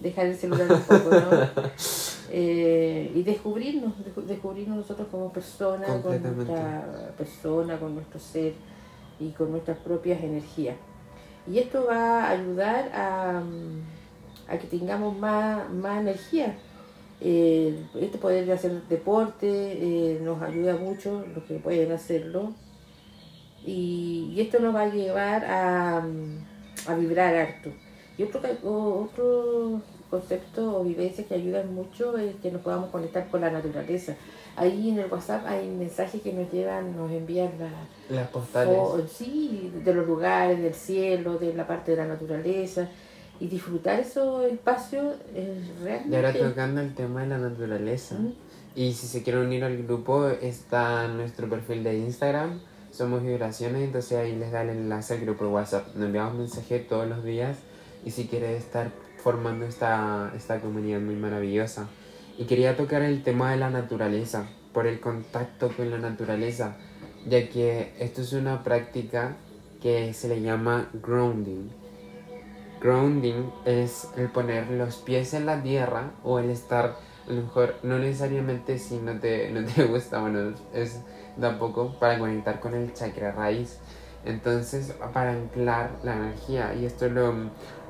dejar 0.00 0.26
el 0.26 0.36
celular 0.36 0.72
un 0.72 0.80
poco, 0.80 1.10
¿no? 1.10 1.48
Eh, 2.32 3.10
y 3.14 3.22
descubrirnos, 3.24 3.92
descubrirnos 4.26 4.76
nosotros 4.78 5.08
como 5.10 5.32
personas, 5.32 6.00
con 6.00 6.22
nuestra 6.22 7.12
persona, 7.18 7.76
con 7.78 7.94
nuestro 7.94 8.20
ser 8.20 8.52
y 9.18 9.30
con 9.30 9.50
nuestras 9.50 9.78
propias 9.78 10.22
energías. 10.22 10.76
Y 11.50 11.58
esto 11.58 11.86
va 11.88 12.24
a 12.24 12.30
ayudar 12.30 12.90
a, 12.94 13.42
a 14.50 14.58
que 14.58 14.66
tengamos 14.66 15.16
más, 15.16 15.70
más 15.70 16.00
energía. 16.00 16.56
Eh, 17.20 17.78
este 18.00 18.18
poder 18.18 18.46
de 18.46 18.52
hacer 18.52 18.82
deporte 18.88 19.46
eh, 19.46 20.20
nos 20.22 20.42
ayuda 20.42 20.76
mucho, 20.76 21.24
los 21.34 21.44
que 21.44 21.54
pueden 21.54 21.92
hacerlo. 21.92 22.52
Y, 23.64 24.32
y, 24.34 24.40
esto 24.40 24.58
nos 24.58 24.74
va 24.74 24.82
a 24.82 24.88
llevar 24.88 25.44
a, 25.44 26.02
a 26.86 26.94
vibrar 26.94 27.34
harto. 27.34 27.70
Y 28.16 28.22
otro, 28.22 28.40
otro 28.62 29.82
concepto 30.10 30.80
o 30.80 30.84
vivencias 30.84 31.26
que 31.26 31.34
ayudan 31.34 31.72
mucho 31.74 32.18
es 32.18 32.34
que 32.36 32.50
nos 32.50 32.62
podamos 32.62 32.90
conectar 32.90 33.28
con 33.28 33.42
la 33.42 33.50
naturaleza. 33.50 34.16
Ahí 34.56 34.90
en 34.90 34.98
el 34.98 35.10
WhatsApp 35.10 35.46
hay 35.46 35.68
mensajes 35.68 36.20
que 36.20 36.32
nos 36.32 36.50
llevan, 36.52 36.96
nos 36.96 37.10
envían 37.12 37.52
las 38.08 38.28
postales. 38.28 38.76
sí, 39.10 39.72
de 39.84 39.94
los 39.94 40.06
lugares, 40.06 40.60
del 40.60 40.74
cielo, 40.74 41.38
de 41.38 41.54
la 41.54 41.66
parte 41.66 41.92
de 41.92 41.98
la 41.98 42.06
naturaleza. 42.06 42.88
Y 43.40 43.46
disfrutar 43.46 43.98
esos 43.98 44.44
espacios 44.44 45.16
es 45.34 45.80
realmente... 45.82 46.10
Y 46.10 46.14
ahora 46.14 46.32
tocando 46.32 46.80
el 46.82 46.94
tema 46.94 47.22
de 47.22 47.28
la 47.28 47.38
naturaleza. 47.38 48.16
Y 48.74 48.92
si 48.92 49.06
se 49.06 49.22
quieren 49.22 49.46
unir 49.46 49.64
al 49.64 49.82
grupo, 49.82 50.28
está 50.28 51.08
nuestro 51.08 51.48
perfil 51.48 51.82
de 51.82 51.98
Instagram. 51.98 52.60
Somos 52.92 53.22
Vibraciones, 53.22 53.82
entonces 53.82 54.18
ahí 54.18 54.36
les 54.36 54.52
da 54.52 54.62
el 54.62 54.70
enlace 54.70 55.14
al 55.14 55.20
grupo 55.20 55.44
de 55.46 55.50
WhatsApp. 55.52 55.94
Nos 55.94 56.06
enviamos 56.06 56.34
mensajes 56.34 56.86
todos 56.86 57.08
los 57.08 57.24
días. 57.24 57.56
Y 58.04 58.10
si 58.10 58.26
quieres 58.26 58.62
estar 58.62 58.90
formando 59.22 59.64
esta, 59.64 60.32
esta 60.36 60.60
comunidad 60.60 61.00
muy 61.00 61.16
maravillosa. 61.16 61.88
Y 62.36 62.44
quería 62.44 62.76
tocar 62.76 63.02
el 63.02 63.22
tema 63.22 63.52
de 63.52 63.56
la 63.56 63.70
naturaleza, 63.70 64.48
por 64.72 64.86
el 64.86 65.00
contacto 65.00 65.70
con 65.76 65.90
la 65.90 65.98
naturaleza, 65.98 66.76
ya 67.26 67.48
que 67.48 67.92
esto 67.98 68.22
es 68.22 68.32
una 68.32 68.62
práctica 68.62 69.36
que 69.82 70.12
se 70.14 70.28
le 70.28 70.40
llama 70.40 70.90
grounding. 71.02 71.79
Grounding 72.80 73.50
es 73.64 74.08
el 74.16 74.28
poner 74.30 74.70
los 74.70 74.96
pies 74.96 75.34
en 75.34 75.46
la 75.46 75.62
tierra 75.62 76.12
o 76.24 76.38
el 76.38 76.50
estar, 76.50 76.96
a 77.28 77.32
lo 77.32 77.42
mejor, 77.42 77.74
no 77.82 77.98
necesariamente 77.98 78.78
si 78.78 78.96
no 78.96 79.18
te, 79.18 79.50
no 79.52 79.64
te 79.64 79.84
gusta, 79.84 80.20
bueno, 80.20 80.54
es 80.72 81.00
tampoco 81.40 81.94
para 81.98 82.18
conectar 82.18 82.60
con 82.60 82.74
el 82.74 82.92
chakra 82.92 83.32
raíz. 83.32 83.78
Entonces, 84.24 84.94
para 85.14 85.32
anclar 85.32 85.92
la 86.02 86.14
energía, 86.14 86.74
y 86.74 86.84
esto 86.84 87.08
lo, 87.08 87.32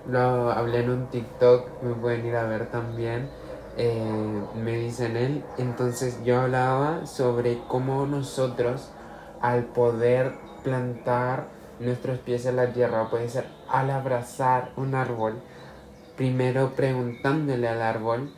lo 0.09 0.50
hablé 0.50 0.80
en 0.80 0.90
un 0.90 1.06
TikTok, 1.11 1.82
me 1.82 1.94
pueden 1.94 2.26
ir 2.26 2.37
a 2.37 2.44
ver 2.44 2.70
también. 2.70 3.28
Eh, 3.76 4.42
me 4.62 4.76
dicen 4.76 5.16
él. 5.16 5.42
Entonces 5.59 6.23
yo 6.25 6.40
hablaba 6.40 7.06
sobre 7.06 7.61
cómo 7.68 8.06
nosotros, 8.06 8.90
al 9.40 9.64
poder 9.64 10.35
plantar 10.62 11.49
nuestros 11.80 12.18
pies 12.18 12.46
en 12.46 12.56
la 12.56 12.72
tierra, 12.72 13.10
puede 13.10 13.28
ser 13.28 13.46
al 13.68 13.90
abrazar 13.90 14.72
un 14.76 14.94
árbol, 14.94 15.40
primero 16.16 16.75
preguntándole 16.76 17.68
al 17.68 17.82
árbol 17.82 18.30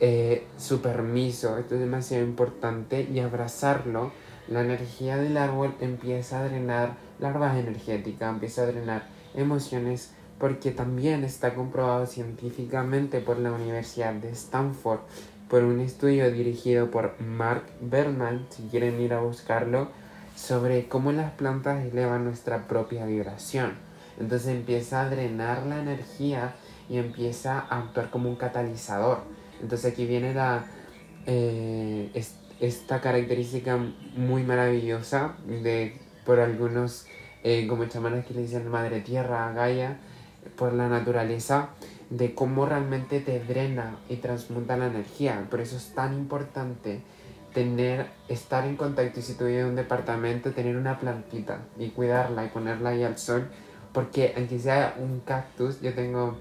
eh, 0.00 0.46
su 0.56 0.80
permiso, 0.80 1.58
esto 1.58 1.74
es 1.74 1.80
demasiado 1.80 2.24
importante, 2.24 3.08
y 3.12 3.18
abrazarlo, 3.20 4.12
la 4.46 4.62
energía 4.62 5.16
del 5.16 5.36
árbol 5.36 5.74
empieza 5.80 6.40
a 6.40 6.44
drenar 6.44 6.94
larvas 7.18 7.56
energéticas, 7.56 8.32
empieza 8.32 8.62
a 8.62 8.66
drenar 8.66 9.02
emociones 9.34 10.12
porque 10.38 10.70
también 10.70 11.24
está 11.24 11.54
comprobado 11.54 12.06
científicamente 12.06 13.20
por 13.20 13.38
la 13.38 13.52
Universidad 13.52 14.14
de 14.14 14.30
Stanford 14.30 15.00
por 15.48 15.64
un 15.64 15.80
estudio 15.80 16.30
dirigido 16.30 16.90
por 16.90 17.20
Mark 17.20 17.64
Berman, 17.80 18.46
si 18.50 18.62
quieren 18.64 19.00
ir 19.00 19.14
a 19.14 19.20
buscarlo, 19.20 19.88
sobre 20.38 20.86
cómo 20.86 21.10
las 21.10 21.32
plantas 21.32 21.84
elevan 21.84 22.24
nuestra 22.24 22.68
propia 22.68 23.04
vibración. 23.06 23.72
Entonces 24.20 24.48
empieza 24.48 25.02
a 25.02 25.10
drenar 25.10 25.66
la 25.66 25.80
energía 25.80 26.54
y 26.88 26.98
empieza 26.98 27.58
a 27.58 27.80
actuar 27.80 28.10
como 28.10 28.28
un 28.28 28.36
catalizador. 28.36 29.22
Entonces 29.60 29.92
aquí 29.92 30.06
viene 30.06 30.32
la, 30.34 30.64
eh, 31.26 32.10
esta 32.60 33.00
característica 33.00 33.78
muy 34.16 34.44
maravillosa 34.44 35.36
de 35.46 35.98
por 36.24 36.38
algunos 36.38 37.06
eh, 37.42 37.66
como 37.66 37.86
chamanes 37.86 38.24
que 38.24 38.34
le 38.34 38.42
dicen 38.42 38.68
madre 38.68 39.00
tierra, 39.00 39.52
Gaia, 39.52 39.98
por 40.56 40.72
la 40.72 40.88
naturaleza 40.88 41.70
de 42.10 42.34
cómo 42.34 42.64
realmente 42.64 43.20
te 43.20 43.40
drena 43.40 43.96
y 44.08 44.16
transmuta 44.16 44.76
la 44.76 44.86
energía. 44.86 45.46
Por 45.50 45.60
eso 45.60 45.76
es 45.76 45.94
tan 45.94 46.14
importante 46.14 47.00
tener, 47.52 48.10
estar 48.28 48.64
en 48.66 48.76
contacto 48.76 49.20
y 49.20 49.22
si 49.22 49.42
un 49.42 49.76
departamento, 49.76 50.52
tener 50.52 50.76
una 50.76 50.98
plantita 50.98 51.60
y 51.78 51.90
cuidarla 51.90 52.44
y 52.44 52.48
ponerla 52.48 52.90
ahí 52.90 53.02
al 53.02 53.18
sol. 53.18 53.48
Porque 53.92 54.34
aunque 54.36 54.58
sea 54.58 54.94
un 54.98 55.20
cactus, 55.20 55.80
yo 55.80 55.94
tengo 55.94 56.36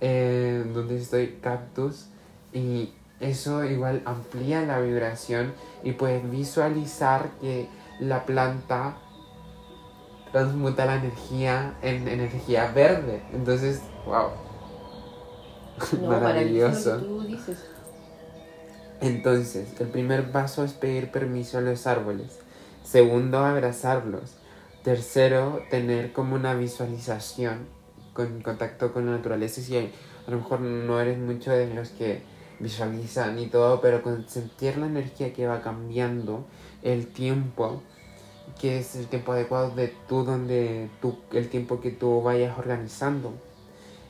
eh, 0.00 0.64
donde 0.74 0.96
estoy 0.96 1.38
cactus 1.40 2.06
y 2.52 2.92
eso 3.20 3.64
igual 3.64 4.02
amplía 4.04 4.62
la 4.62 4.80
vibración 4.80 5.52
y 5.84 5.92
puedes 5.92 6.28
visualizar 6.30 7.30
que 7.40 7.68
la 8.00 8.24
planta 8.24 8.96
transmuta 10.32 10.86
la 10.86 10.96
energía 10.96 11.74
en 11.82 12.08
energía 12.08 12.72
verde. 12.72 13.22
Entonces, 13.32 13.82
wow. 14.06 14.30
Maravilloso. 16.08 17.00
Entonces, 19.00 19.80
el 19.80 19.88
primer 19.88 20.30
paso 20.30 20.64
es 20.64 20.72
pedir 20.72 21.10
permiso 21.10 21.58
a 21.58 21.62
los 21.62 21.86
árboles. 21.86 22.38
Segundo, 22.84 23.38
abrazarlos. 23.38 24.36
Tercero, 24.82 25.62
tener 25.70 26.12
como 26.12 26.34
una 26.34 26.54
visualización 26.54 27.66
con 28.12 28.42
contacto 28.42 28.92
con 28.92 29.06
la 29.06 29.12
naturaleza. 29.12 29.62
Si 29.62 29.76
a 29.76 29.88
lo 30.26 30.36
mejor 30.38 30.60
no 30.60 31.00
eres 31.00 31.18
mucho 31.18 31.50
de 31.50 31.72
los 31.74 31.90
que 31.90 32.22
visualizan 32.58 33.38
y 33.38 33.46
todo, 33.46 33.80
pero 33.80 34.02
con 34.02 34.28
sentir 34.28 34.76
la 34.76 34.86
energía 34.86 35.32
que 35.32 35.46
va 35.46 35.62
cambiando, 35.62 36.44
el 36.82 37.06
tiempo, 37.06 37.82
que 38.60 38.80
es 38.80 38.96
el 38.96 39.06
tiempo 39.06 39.32
adecuado 39.32 39.70
de 39.70 39.94
tú, 40.08 40.24
donde 40.24 40.90
tú, 41.00 41.18
el 41.32 41.48
tiempo 41.48 41.80
que 41.80 41.90
tú 41.90 42.22
vayas 42.22 42.58
organizando. 42.58 43.32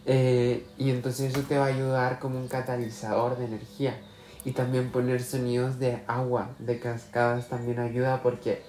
Eh, 0.07 0.67
y 0.79 0.91
entonces 0.91 1.33
eso 1.33 1.47
te 1.47 1.59
va 1.59 1.67
a 1.67 1.69
ayudar 1.69 2.19
como 2.19 2.39
un 2.41 2.49
catalizador 2.49 3.39
de 3.39 3.45
energía. 3.45 4.01
Y 4.45 4.53
también 4.53 4.91
poner 4.91 5.23
sonidos 5.23 5.79
de 5.79 6.03
agua, 6.07 6.55
de 6.59 6.79
cascadas 6.79 7.49
también 7.49 7.79
ayuda 7.79 8.23
porque 8.23 8.63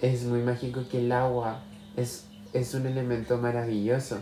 es 0.00 0.24
muy 0.24 0.40
mágico 0.40 0.82
que 0.90 0.98
el 0.98 1.12
agua 1.12 1.64
es, 1.96 2.26
es 2.52 2.74
un 2.74 2.86
elemento 2.86 3.38
maravilloso. 3.38 4.18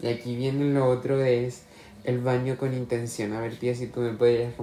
Y 0.00 0.08
aquí 0.08 0.36
viene 0.36 0.72
lo 0.72 0.88
otro 0.88 1.20
es 1.22 1.64
el 2.04 2.20
baño 2.20 2.56
con 2.56 2.72
intención. 2.72 3.32
A 3.32 3.40
ver, 3.40 3.56
tía, 3.56 3.74
si 3.74 3.88
tú 3.88 4.00
me 4.00 4.12
podrías 4.12 4.54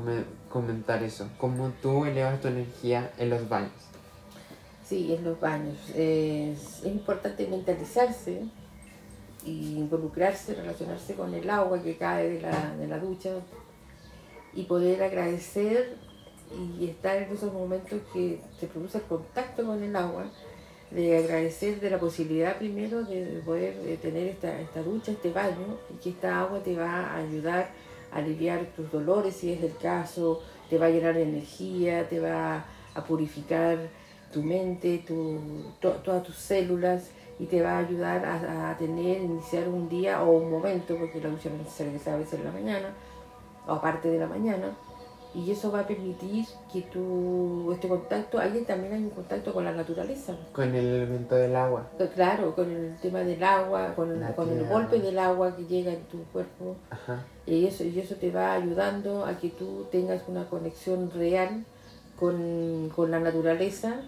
comentar 0.49 1.03
eso. 1.03 1.29
¿Cómo 1.37 1.71
tú 1.81 2.05
elevas 2.05 2.39
tu 2.39 2.47
energía 2.47 3.11
en 3.17 3.29
los 3.29 3.49
baños? 3.49 3.71
Sí, 4.85 5.13
en 5.13 5.23
los 5.25 5.39
baños. 5.39 5.77
Es, 5.95 6.83
importante 6.85 7.47
mentalizarse 7.47 8.43
y 9.45 9.75
involucrarse, 9.77 10.55
relacionarse 10.55 11.15
con 11.15 11.33
el 11.33 11.49
agua 11.49 11.81
que 11.81 11.97
cae 11.97 12.29
de 12.29 12.41
la, 12.41 12.75
de 12.77 12.87
la 12.87 12.97
ducha 12.99 13.31
y 14.55 14.63
poder 14.63 15.03
agradecer 15.03 15.95
y 16.79 16.87
estar 16.87 17.17
en 17.17 17.31
esos 17.33 17.51
momentos 17.51 17.99
que 18.13 18.39
se 18.59 18.67
produce 18.67 18.99
el 18.99 19.03
contacto 19.05 19.65
con 19.65 19.81
el 19.81 19.95
agua, 19.95 20.25
de 20.91 21.17
agradecer 21.17 21.79
de 21.79 21.89
la 21.89 21.99
posibilidad 21.99 22.57
primero 22.57 23.03
de 23.03 23.41
poder 23.43 23.73
tener 23.97 24.27
esta, 24.27 24.59
esta 24.59 24.83
ducha, 24.83 25.11
este 25.11 25.31
baño, 25.31 25.77
y 25.91 25.97
que 25.97 26.09
esta 26.11 26.41
agua 26.41 26.59
te 26.59 26.75
va 26.75 27.07
a 27.07 27.17
ayudar 27.17 27.71
a 28.11 28.17
aliviar 28.17 28.67
tus 28.75 28.91
dolores 28.91 29.35
si 29.35 29.51
es 29.51 29.63
el 29.63 29.75
caso, 29.77 30.43
te 30.69 30.77
va 30.77 30.85
a 30.85 30.89
llenar 30.89 31.15
de 31.15 31.23
energía, 31.23 32.07
te 32.07 32.19
va 32.19 32.65
a 32.93 33.03
purificar 33.03 33.79
tu 34.31 34.43
mente, 34.43 35.03
tu, 35.07 35.39
todas 35.79 36.23
tus 36.23 36.35
células 36.35 37.09
y 37.39 37.45
te 37.45 37.61
va 37.63 37.77
a 37.77 37.79
ayudar 37.79 38.23
a, 38.23 38.69
a 38.71 38.77
tener, 38.77 39.21
iniciar 39.21 39.67
un 39.67 39.89
día 39.89 40.21
o 40.21 40.31
un 40.31 40.51
momento, 40.51 40.95
porque 40.97 41.19
la 41.19 41.29
ducha 41.29 41.49
no 41.49 41.55
es 41.55 41.61
necesaria 41.63 41.93
que 41.93 41.99
sea 41.99 42.13
a 42.13 42.17
veces 42.17 42.39
en 42.39 42.45
la 42.45 42.51
mañana, 42.51 42.93
o 43.67 43.71
aparte 43.71 44.09
de 44.09 44.19
la 44.19 44.27
mañana, 44.27 44.75
y 45.35 45.49
eso 45.49 45.71
va 45.71 45.79
a 45.79 45.87
permitir 45.87 46.45
que 46.71 46.81
tú, 46.81 47.71
este 47.73 47.87
contacto, 47.87 48.37
ahí 48.37 48.63
también 48.67 48.93
hay 48.93 49.03
un 49.03 49.09
contacto 49.09 49.51
con 49.51 49.65
la 49.65 49.71
naturaleza. 49.71 50.35
Con 50.51 50.75
el 50.75 50.85
elemento 50.85 51.33
del 51.33 51.55
agua. 51.55 51.89
Claro, 52.13 52.53
con 52.53 52.69
el 52.69 52.95
tema 53.01 53.19
del 53.19 53.43
agua, 53.43 53.95
con, 53.95 54.11
el, 54.11 54.35
con 54.35 54.49
el 54.49 54.67
golpe 54.67 54.99
del 54.99 55.17
agua 55.17 55.55
que 55.55 55.65
llega 55.65 55.91
en 55.91 56.03
tu 56.03 56.19
cuerpo. 56.25 56.75
Ajá. 56.91 57.25
Y 57.47 57.65
eso, 57.65 57.83
y 57.83 57.99
eso 57.99 58.15
te 58.15 58.29
va 58.29 58.53
ayudando 58.53 59.25
a 59.25 59.39
que 59.39 59.49
tú 59.49 59.87
tengas 59.91 60.21
una 60.27 60.47
conexión 60.47 61.09
real 61.11 61.65
con, 62.19 62.91
con 62.95 63.09
la 63.09 63.19
naturaleza 63.19 64.01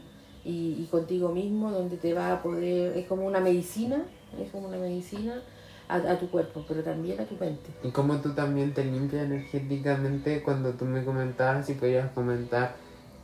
y, 0.43 0.75
y 0.79 0.88
contigo 0.91 1.29
mismo, 1.29 1.71
donde 1.71 1.97
te 1.97 2.13
va 2.13 2.33
a 2.33 2.43
poder, 2.43 2.95
es 2.95 3.07
como 3.07 3.25
una 3.25 3.39
medicina, 3.39 4.03
es 4.39 4.51
como 4.51 4.67
una 4.67 4.77
medicina 4.77 5.41
a, 5.88 5.96
a, 5.96 6.18
tu 6.20 6.30
cuerpo, 6.30 6.63
pero 6.68 6.82
también 6.84 7.20
a 7.20 7.25
tu 7.25 7.36
mente. 7.36 7.70
Y 7.84 7.89
como 7.92 8.15
tú 8.18 8.34
también 8.34 8.74
te 8.74 8.84
limpias 8.84 9.25
energéticamente 9.25 10.42
cuando 10.44 10.72
tú 10.72 10.86
me 10.86 11.04
comentabas, 11.04 11.65
si 11.65 11.74
podías 11.74 12.12
comentar, 12.12 12.75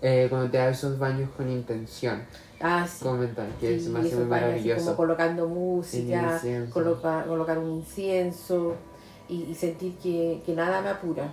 eh, 0.02 0.28
cuando 0.30 0.50
te 0.50 0.58
das 0.58 0.78
esos 0.78 0.98
baños 1.00 1.30
con 1.38 1.50
intención. 1.50 2.22
Ah, 2.60 2.86
sí. 2.88 3.04
Comentar, 3.04 3.48
que 3.60 3.68
Sí, 3.80 3.86
es 3.86 3.88
más 3.90 4.12
maravilloso. 4.28 4.86
Como 4.86 4.98
colocando 4.98 5.48
música, 5.48 6.40
coloca- 6.72 7.24
colocar 7.28 7.58
un 7.58 7.72
incienso 7.80 8.76
y, 9.28 9.44
y 9.44 9.56
sentir 9.56 9.96
que, 9.98 10.42
que 10.46 10.54
nada 10.54 10.82
me 10.82 10.90
apura. 10.90 11.32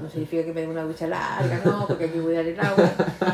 No 0.00 0.10
significa 0.10 0.44
que 0.44 0.52
me 0.52 0.60
dé 0.60 0.68
una 0.68 0.82
ducha 0.82 1.06
larga, 1.06 1.62
no, 1.64 1.86
porque 1.86 2.04
hay 2.04 2.10
que 2.10 2.20
cuidar 2.20 2.44
el 2.44 2.60
agua, 2.60 2.90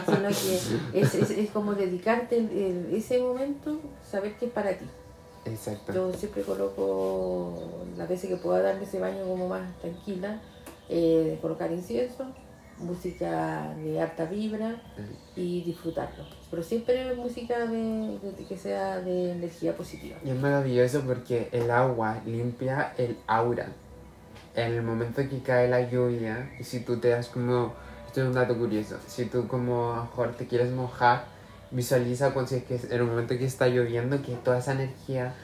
sino 0.06 0.28
que 0.28 1.00
es, 1.00 1.14
es, 1.16 1.30
es 1.30 1.50
como 1.50 1.74
dedicarte 1.74 2.36
el- 2.38 2.88
ese 2.94 3.18
momento, 3.18 3.80
saber 4.08 4.36
que 4.36 4.46
es 4.46 4.52
para 4.52 4.72
ti. 4.74 4.84
Exacto. 5.44 5.92
Yo 5.92 6.12
siempre 6.12 6.42
coloco, 6.42 7.84
las 7.96 8.08
veces 8.08 8.30
que 8.30 8.36
pueda 8.36 8.62
darme 8.62 8.84
ese 8.84 9.00
baño 9.00 9.24
como 9.24 9.48
más 9.48 9.76
tranquila, 9.80 10.40
eh, 10.88 11.38
colocar 11.42 11.70
incienso, 11.72 12.26
música 12.78 13.74
de 13.82 14.00
alta 14.00 14.24
vibra 14.24 14.80
y 15.36 15.62
disfrutarlo. 15.62 16.24
Pero 16.50 16.62
siempre 16.62 17.14
música 17.14 17.66
de, 17.66 18.18
de- 18.22 18.44
que 18.48 18.56
sea 18.56 19.00
de 19.00 19.32
energía 19.32 19.76
positiva. 19.76 20.16
Y 20.24 20.30
es 20.30 20.36
maravilloso 20.40 21.00
porque 21.02 21.48
el 21.52 21.70
agua 21.70 22.20
limpia 22.26 22.92
el 22.98 23.16
aura. 23.26 23.68
En 24.54 24.72
el 24.74 24.82
momento 24.82 25.22
que 25.28 25.40
cae 25.42 25.68
la 25.68 25.88
lluvia, 25.88 26.50
y 26.60 26.64
si 26.64 26.80
tú 26.80 26.98
te 26.98 27.08
das 27.08 27.28
como, 27.28 27.72
esto 28.06 28.20
es 28.20 28.26
un 28.26 28.34
dato 28.34 28.56
curioso, 28.58 28.96
si 29.06 29.24
tú 29.26 29.48
como 29.48 29.94
mejor 29.94 30.32
te 30.36 30.46
quieres 30.46 30.70
mojar, 30.72 31.24
visualiza 31.72 32.32
cuando 32.32 32.50
si 32.50 32.56
es 32.56 32.64
que 32.64 32.76
en 32.76 33.00
el 33.00 33.04
momento 33.04 33.36
que 33.36 33.44
está 33.44 33.68
lloviendo 33.68 34.20
que 34.22 34.34
toda 34.36 34.58
esa 34.58 34.72
energía 34.72 35.34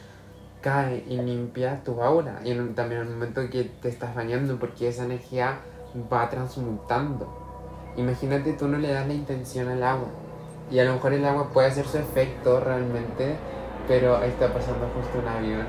cae 0.61 1.05
y 1.09 1.17
limpia 1.17 1.83
tu 1.85 2.03
aura. 2.03 2.41
Y 2.45 2.55
también 2.75 3.03
en 3.03 3.09
el 3.09 3.15
momento 3.15 3.49
que 3.51 3.65
te 3.65 3.89
estás 3.89 4.15
bañando, 4.15 4.59
porque 4.59 4.89
esa 4.89 5.05
energía 5.05 5.59
va 6.13 6.29
transmutando. 6.29 7.95
Imagínate 7.97 8.53
tú 8.53 8.69
no 8.69 8.79
le 8.79 8.93
das 8.93 9.07
la 9.07 9.15
intención 9.15 9.69
al 9.69 9.83
agua. 9.83 10.09
Y 10.71 10.79
a 10.79 10.85
lo 10.85 10.95
mejor 10.95 11.15
el 11.15 11.25
agua 11.25 11.51
puede 11.51 11.69
hacer 11.69 11.87
su 11.87 11.99
efecto 11.99 12.61
realmente, 12.61 13.37
pero 13.87 14.23
está 14.23 14.53
pasando 14.53 14.89
justo 14.95 15.19
un 15.19 15.29
avión. 15.29 15.67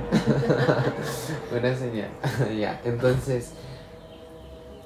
Una 1.57 1.75
señal. 1.75 2.09
ya, 2.59 2.81
entonces, 2.83 3.53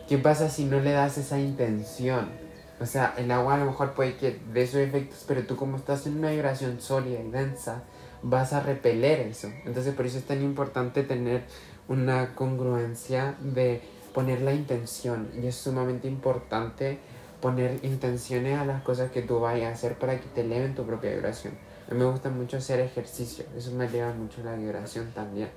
¿qué 0.08 0.18
pasa 0.20 0.50
si 0.50 0.66
no 0.66 0.80
le 0.80 0.92
das 0.92 1.18
esa 1.18 1.40
intención? 1.40 2.43
O 2.80 2.86
sea, 2.86 3.14
el 3.18 3.32
agua 3.32 3.56
a 3.56 3.58
lo 3.58 3.66
mejor 3.66 3.94
puede 3.94 4.18
que 4.18 4.40
dé 4.54 4.66
sus 4.68 4.78
efectos, 4.78 5.24
pero 5.28 5.46
tú 5.46 5.56
como 5.56 5.78
estás 5.78 6.06
en 6.08 6.18
una 6.18 6.32
vibración 6.32 6.82
sólida 6.82 7.20
y 7.20 7.30
densa, 7.30 7.84
vas 8.24 8.54
a 8.54 8.62
repeler 8.62 9.20
eso. 9.22 9.50
Entonces 9.66 9.94
por 9.94 10.06
eso 10.06 10.18
es 10.18 10.26
tan 10.26 10.42
importante 10.42 11.04
tener 11.04 11.44
una 11.88 12.34
congruencia 12.36 13.36
de 13.40 13.82
poner 14.14 14.42
la 14.42 14.54
intención. 14.54 15.30
Y 15.42 15.48
es 15.48 15.56
sumamente 15.56 16.08
importante 16.08 17.00
poner 17.42 17.84
intenciones 17.84 18.58
a 18.58 18.66
las 18.66 18.82
cosas 18.84 19.12
que 19.12 19.22
tú 19.22 19.40
vayas 19.40 19.68
a 19.68 19.74
hacer 19.74 20.00
para 20.00 20.20
que 20.20 20.28
te 20.28 20.42
eleven 20.42 20.76
tu 20.76 20.86
propia 20.86 21.12
vibración. 21.12 21.54
A 21.90 21.94
mí 21.94 22.00
me 22.00 22.06
gusta 22.06 22.30
mucho 22.30 22.58
hacer 22.58 22.80
ejercicio, 22.80 23.44
eso 23.58 23.72
me 23.72 23.86
eleva 23.86 24.14
mucho 24.14 24.42
la 24.44 24.56
vibración 24.56 25.12
también. 25.14 25.50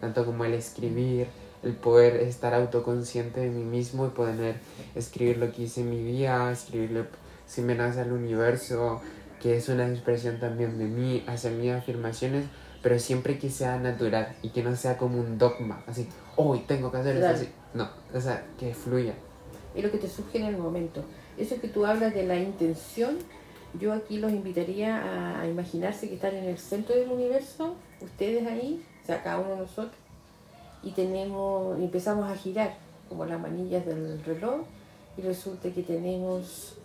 Tanto 0.00 0.24
como 0.24 0.44
el 0.44 0.54
escribir, 0.54 1.28
el 1.66 1.74
poder 1.74 2.16
estar 2.16 2.54
autoconsciente 2.54 3.40
de 3.40 3.50
mí 3.50 3.64
mismo 3.64 4.06
y 4.06 4.10
poder 4.10 4.56
escribir 4.94 5.38
lo 5.38 5.52
que 5.52 5.62
hice 5.62 5.80
en 5.82 5.90
mi 5.90 6.02
día, 6.02 6.50
escribirle 6.50 7.04
si 7.46 7.62
me 7.62 7.74
nace 7.74 8.00
al 8.00 8.12
universo, 8.12 9.00
que 9.40 9.56
es 9.56 9.68
una 9.68 9.88
expresión 9.88 10.40
también 10.40 10.78
de 10.78 10.84
mí, 10.84 11.24
hacer 11.26 11.52
mis 11.52 11.72
afirmaciones, 11.72 12.44
pero 12.82 12.98
siempre 12.98 13.38
que 13.38 13.50
sea 13.50 13.78
natural 13.78 14.36
y 14.42 14.50
que 14.50 14.62
no 14.62 14.74
sea 14.76 14.96
como 14.96 15.18
un 15.20 15.38
dogma, 15.38 15.82
así, 15.86 16.08
hoy 16.36 16.60
tengo 16.66 16.90
que 16.90 16.98
hacer 16.98 17.16
Claro. 17.18 17.34
así. 17.36 17.48
No, 17.74 17.88
o 18.14 18.20
sea, 18.20 18.44
que 18.58 18.74
fluya. 18.74 19.14
Es 19.74 19.84
lo 19.84 19.90
que 19.90 19.98
te 19.98 20.08
surge 20.08 20.38
en 20.38 20.44
el 20.46 20.56
momento. 20.56 21.04
Eso 21.36 21.60
que 21.60 21.68
tú 21.68 21.84
hablas 21.84 22.14
de 22.14 22.24
la 22.24 22.36
intención, 22.38 23.18
yo 23.78 23.92
aquí 23.92 24.18
los 24.18 24.32
invitaría 24.32 24.96
a, 24.96 25.40
a 25.42 25.48
imaginarse 25.48 26.08
que 26.08 26.14
están 26.14 26.34
en 26.34 26.44
el 26.44 26.58
centro 26.58 26.94
del 26.96 27.10
universo, 27.10 27.74
ustedes 28.00 28.46
ahí, 28.46 28.82
o 29.02 29.06
sea, 29.06 29.22
cada 29.22 29.38
uno 29.40 29.50
de 29.50 29.56
nosotros, 29.58 29.92
y 30.82 30.92
tenemos, 30.92 31.78
empezamos 31.78 32.30
a 32.30 32.36
girar 32.36 32.76
como 33.08 33.24
las 33.24 33.40
manillas 33.40 33.86
del 33.86 34.22
reloj, 34.24 34.62
y 35.16 35.22
resulta 35.22 35.70
que 35.70 35.82
tenemos 35.82 36.76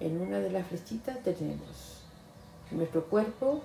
en 0.00 0.20
una 0.20 0.40
de 0.40 0.50
las 0.50 0.66
flechitas 0.66 1.22
tenemos 1.22 2.02
nuestro 2.72 3.04
cuerpo, 3.04 3.60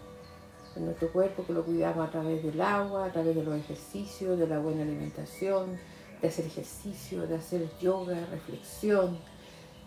en 0.76 0.86
nuestro 0.86 1.12
cuerpo 1.12 1.44
que 1.46 1.54
lo 1.54 1.64
cuidamos 1.66 2.08
a 2.08 2.12
través 2.12 2.44
del 2.44 2.62
agua, 2.62 3.06
a 3.06 3.12
través 3.12 3.36
de 3.36 3.44
los 3.44 3.56
ejercicios, 3.56 4.38
de 4.38 4.48
la 4.48 4.60
buena 4.60 4.84
alimentación, 4.84 5.80
de 6.22 6.28
hacer 6.28 6.46
ejercicio, 6.46 7.26
de 7.26 7.36
hacer 7.36 7.68
yoga, 7.80 8.16
reflexión, 8.32 9.18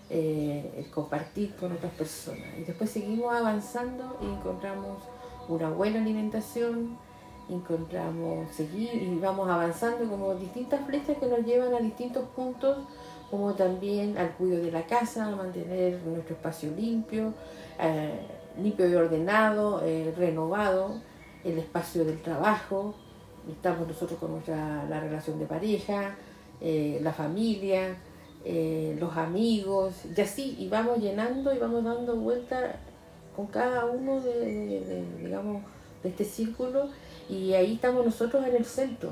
eh, 0.09 0.73
el 0.77 0.91
compartir 0.91 1.55
con 1.55 1.73
otras 1.73 1.93
personas. 1.93 2.49
Y 2.59 2.65
después 2.65 2.91
seguimos 2.91 3.33
avanzando 3.33 4.19
y 4.21 4.27
encontramos 4.27 5.05
una 5.49 5.71
buena 5.71 6.01
alimentación, 6.01 6.99
encontramos 7.49 8.51
seguir 8.53 8.95
y 8.95 9.19
vamos 9.19 9.49
avanzando 9.49 10.09
como 10.09 10.35
distintas 10.35 10.85
flechas 10.87 11.19
que 11.19 11.27
nos 11.27 11.41
llevan 11.41 11.75
a 11.75 11.81
distintos 11.81 12.25
puntos, 12.37 12.79
como 13.31 13.55
también 13.55 14.19
al 14.19 14.33
cuidado 14.33 14.65
de 14.65 14.73
la 14.73 14.87
casa, 14.87 15.27
a 15.27 15.37
mantener 15.37 16.01
nuestro 16.05 16.35
espacio 16.35 16.71
limpio, 16.77 17.33
eh, 17.79 18.21
limpio 18.61 18.89
y 18.89 18.95
ordenado, 18.95 19.83
eh, 19.85 20.13
renovado, 20.17 21.01
el 21.45 21.59
espacio 21.59 22.05
del 22.05 22.21
trabajo, 22.21 22.95
estamos 23.51 23.87
nosotros 23.87 24.19
con 24.19 24.33
nuestra 24.33 24.85
la 24.89 25.01
relación 25.01 25.39
de 25.39 25.47
pareja, 25.47 26.17
eh, 26.61 26.99
la 27.03 27.13
familia, 27.13 27.97
los 28.99 29.17
amigos, 29.19 29.95
y 30.17 30.21
así, 30.21 30.57
y 30.59 30.69
vamos 30.69 30.99
llenando 30.99 31.55
y 31.55 31.59
vamos 31.59 31.85
dando 31.85 32.17
vuelta 32.17 32.77
con 33.37 33.47
cada 33.47 33.85
uno 33.85 34.19
de, 34.21 35.05
digamos, 35.23 35.63
de 36.03 36.09
este 36.09 36.25
círculo, 36.25 36.89
y 37.31 37.55
ahí 37.55 37.75
estamos 37.75 38.05
nosotros 38.05 38.45
en 38.47 38.57
el 38.57 38.65
centro. 38.65 39.11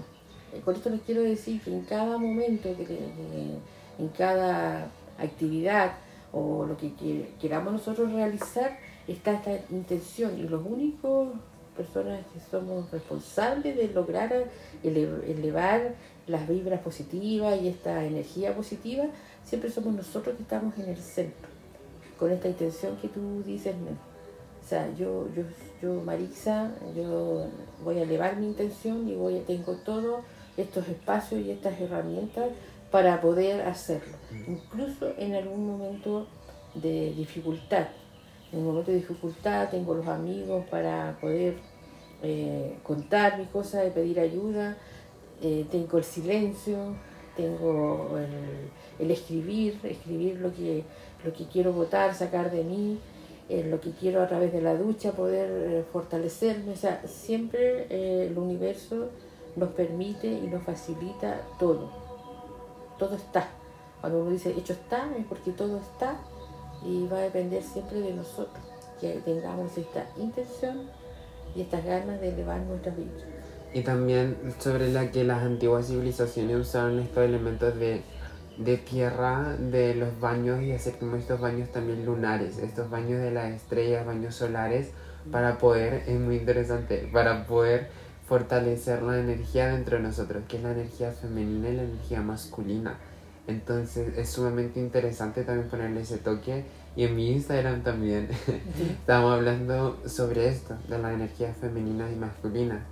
Eh, 0.53 0.61
Con 0.65 0.75
esto 0.75 0.91
les 0.91 1.03
quiero 1.03 1.23
decir 1.23 1.61
que 1.63 1.71
en 1.73 1.83
cada 1.83 2.19
momento, 2.19 2.69
en 2.69 4.09
cada 4.17 4.89
actividad 5.19 5.93
o 6.33 6.65
lo 6.67 6.77
que 6.77 6.93
que- 6.95 7.31
queramos 7.41 7.73
nosotros 7.73 8.13
realizar, 8.13 8.79
está 9.07 9.33
esta 9.33 9.53
intención, 9.71 10.39
y 10.39 10.43
los 10.43 10.65
únicos 10.65 11.29
personas 11.77 12.21
que 12.33 12.41
somos 12.51 12.91
responsables 12.91 13.77
de 13.77 13.89
lograr 13.89 14.31
ele- 14.83 15.31
elevar 15.31 15.95
las 16.27 16.47
vibras 16.49 16.81
positivas 16.81 17.61
y 17.63 17.69
esta 17.69 18.05
energía 18.05 18.55
positiva, 18.55 19.05
siempre 19.45 19.71
somos 19.71 19.95
nosotros 19.95 20.37
que 20.37 20.43
estamos 20.43 20.77
en 20.79 20.89
el 20.91 20.97
centro, 20.99 21.49
con 22.19 22.31
esta 22.33 22.49
intención 22.49 22.97
que 22.97 23.09
tú 23.09 23.43
dices. 23.47 23.75
O 24.69 24.71
sea, 24.71 24.95
yo, 24.99 25.27
yo, 25.35 25.45
yo, 25.81 26.03
Marixa, 26.03 26.71
yo 26.95 27.47
voy 27.83 28.01
a 28.01 28.03
elevar 28.03 28.37
mi 28.37 28.49
intención 28.49 29.09
y 29.09 29.15
voy 29.15 29.39
a, 29.39 29.43
tengo 29.47 29.77
todos 29.77 30.21
estos 30.59 30.87
espacios 30.89 31.41
y 31.41 31.51
estas 31.51 31.81
herramientas 31.81 32.51
para 32.91 33.19
poder 33.23 33.63
hacerlo, 33.63 34.15
incluso 34.47 35.15
en 35.17 35.37
algún 35.37 35.67
momento 35.67 36.27
de 36.75 37.15
dificultad. 37.15 37.87
En 38.53 38.59
un 38.59 38.67
momento 38.67 38.91
de 38.91 38.99
dificultad 38.99 39.71
tengo 39.71 39.95
los 39.95 40.07
amigos 40.07 40.67
para 40.71 41.17
poder 41.19 41.55
eh, 42.23 42.77
contar 42.83 43.39
mis 43.39 43.49
cosas, 43.49 43.85
de 43.85 43.91
pedir 43.91 44.21
ayuda, 44.21 44.77
eh, 45.41 45.65
tengo 45.71 45.97
el 45.97 46.05
silencio, 46.05 46.95
tengo 47.39 48.19
el, 48.19 49.03
el 49.03 49.11
escribir, 49.11 49.81
escribir 49.83 50.41
lo 50.41 50.53
que, 50.53 50.85
lo 51.25 51.33
que 51.33 51.47
quiero 51.47 51.73
votar, 51.73 52.15
sacar 52.15 52.51
de 52.51 52.65
mí, 52.65 52.99
lo 53.49 53.81
que 53.81 53.93
quiero 53.93 54.23
a 54.23 54.29
través 54.29 54.53
de 54.53 54.61
la 54.61 54.75
ducha, 54.75 55.13
poder 55.13 55.49
eh, 55.51 55.85
fortalecerme. 55.93 56.73
O 56.73 56.77
sea, 56.77 57.03
siempre 57.07 57.87
eh, 57.89 58.29
el 58.31 58.39
universo 58.39 59.09
nos 59.57 59.71
permite 59.71 60.29
y 60.29 60.47
nos 60.47 60.63
facilita 60.63 61.41
todo. 61.59 61.91
Todo 62.99 63.17
está. 63.17 63.49
Cuando 64.01 64.21
uno 64.21 64.31
dice 64.31 64.51
hecho 64.51 64.75
está, 64.75 65.09
es 65.19 65.27
porque 65.27 65.51
todo 65.53 65.79
está 65.79 66.21
y 66.85 67.07
va 67.07 67.19
a 67.19 67.23
depender 67.23 67.63
siempre 67.63 68.01
de 68.01 68.13
nosotros, 68.13 68.63
que 69.01 69.21
tengamos 69.25 69.77
esta 69.77 70.07
intención 70.17 70.83
y 71.55 71.63
estas 71.63 71.85
ganas 71.85 72.21
de 72.21 72.29
elevar 72.29 72.61
nuestras 72.61 72.97
vidas. 72.97 73.25
Y 73.75 73.83
también 73.83 74.37
sobre 74.59 74.93
la 74.93 75.11
que 75.11 75.25
las 75.25 75.43
antiguas 75.43 75.89
civilizaciones 75.89 76.57
usaron 76.57 76.99
estos 77.01 77.25
elementos 77.25 77.77
de, 77.77 78.03
de 78.59 78.77
tierra, 78.77 79.57
de 79.57 79.95
los 79.95 80.19
baños 80.21 80.63
y 80.63 80.73
hacer 80.73 80.99
como 80.99 81.17
estos 81.17 81.41
baños 81.41 81.71
también 81.71 82.05
lunares, 82.05 82.59
estos 82.59 82.91
baños 82.91 83.21
de 83.21 83.31
las 83.31 83.53
estrellas, 83.53 84.05
baños 84.05 84.35
solares, 84.35 84.91
para 85.31 85.59
poder, 85.59 86.05
es 86.07 86.19
muy 86.19 86.37
interesante, 86.37 87.09
para 87.13 87.47
poder 87.47 87.89
fortalecer 88.27 89.03
la 89.03 89.19
energía 89.19 89.69
dentro 89.69 89.97
de 89.97 90.03
nosotros, 90.03 90.43
que 90.49 90.59
es 90.59 90.63
la 90.63 90.73
energía 90.73 91.13
femenina 91.13 91.69
y 91.71 91.77
la 91.77 91.83
energía 91.85 92.21
masculina. 92.21 92.99
Entonces 93.47 94.17
es 94.19 94.29
sumamente 94.29 94.79
interesante 94.79 95.43
también 95.43 95.69
ponerle 95.69 96.03
ese 96.03 96.19
toque. 96.19 96.65
Y 96.95 97.05
en 97.05 97.17
mi 97.17 97.31
Instagram 97.33 97.83
también 97.83 98.29
estamos 99.01 99.33
hablando 99.33 99.99
sobre 100.07 100.49
esto, 100.49 100.77
de 100.89 100.99
la 100.99 101.13
energía 101.13 101.55
femenina 101.55 102.11
y 102.11 102.17
masculina, 102.17 102.85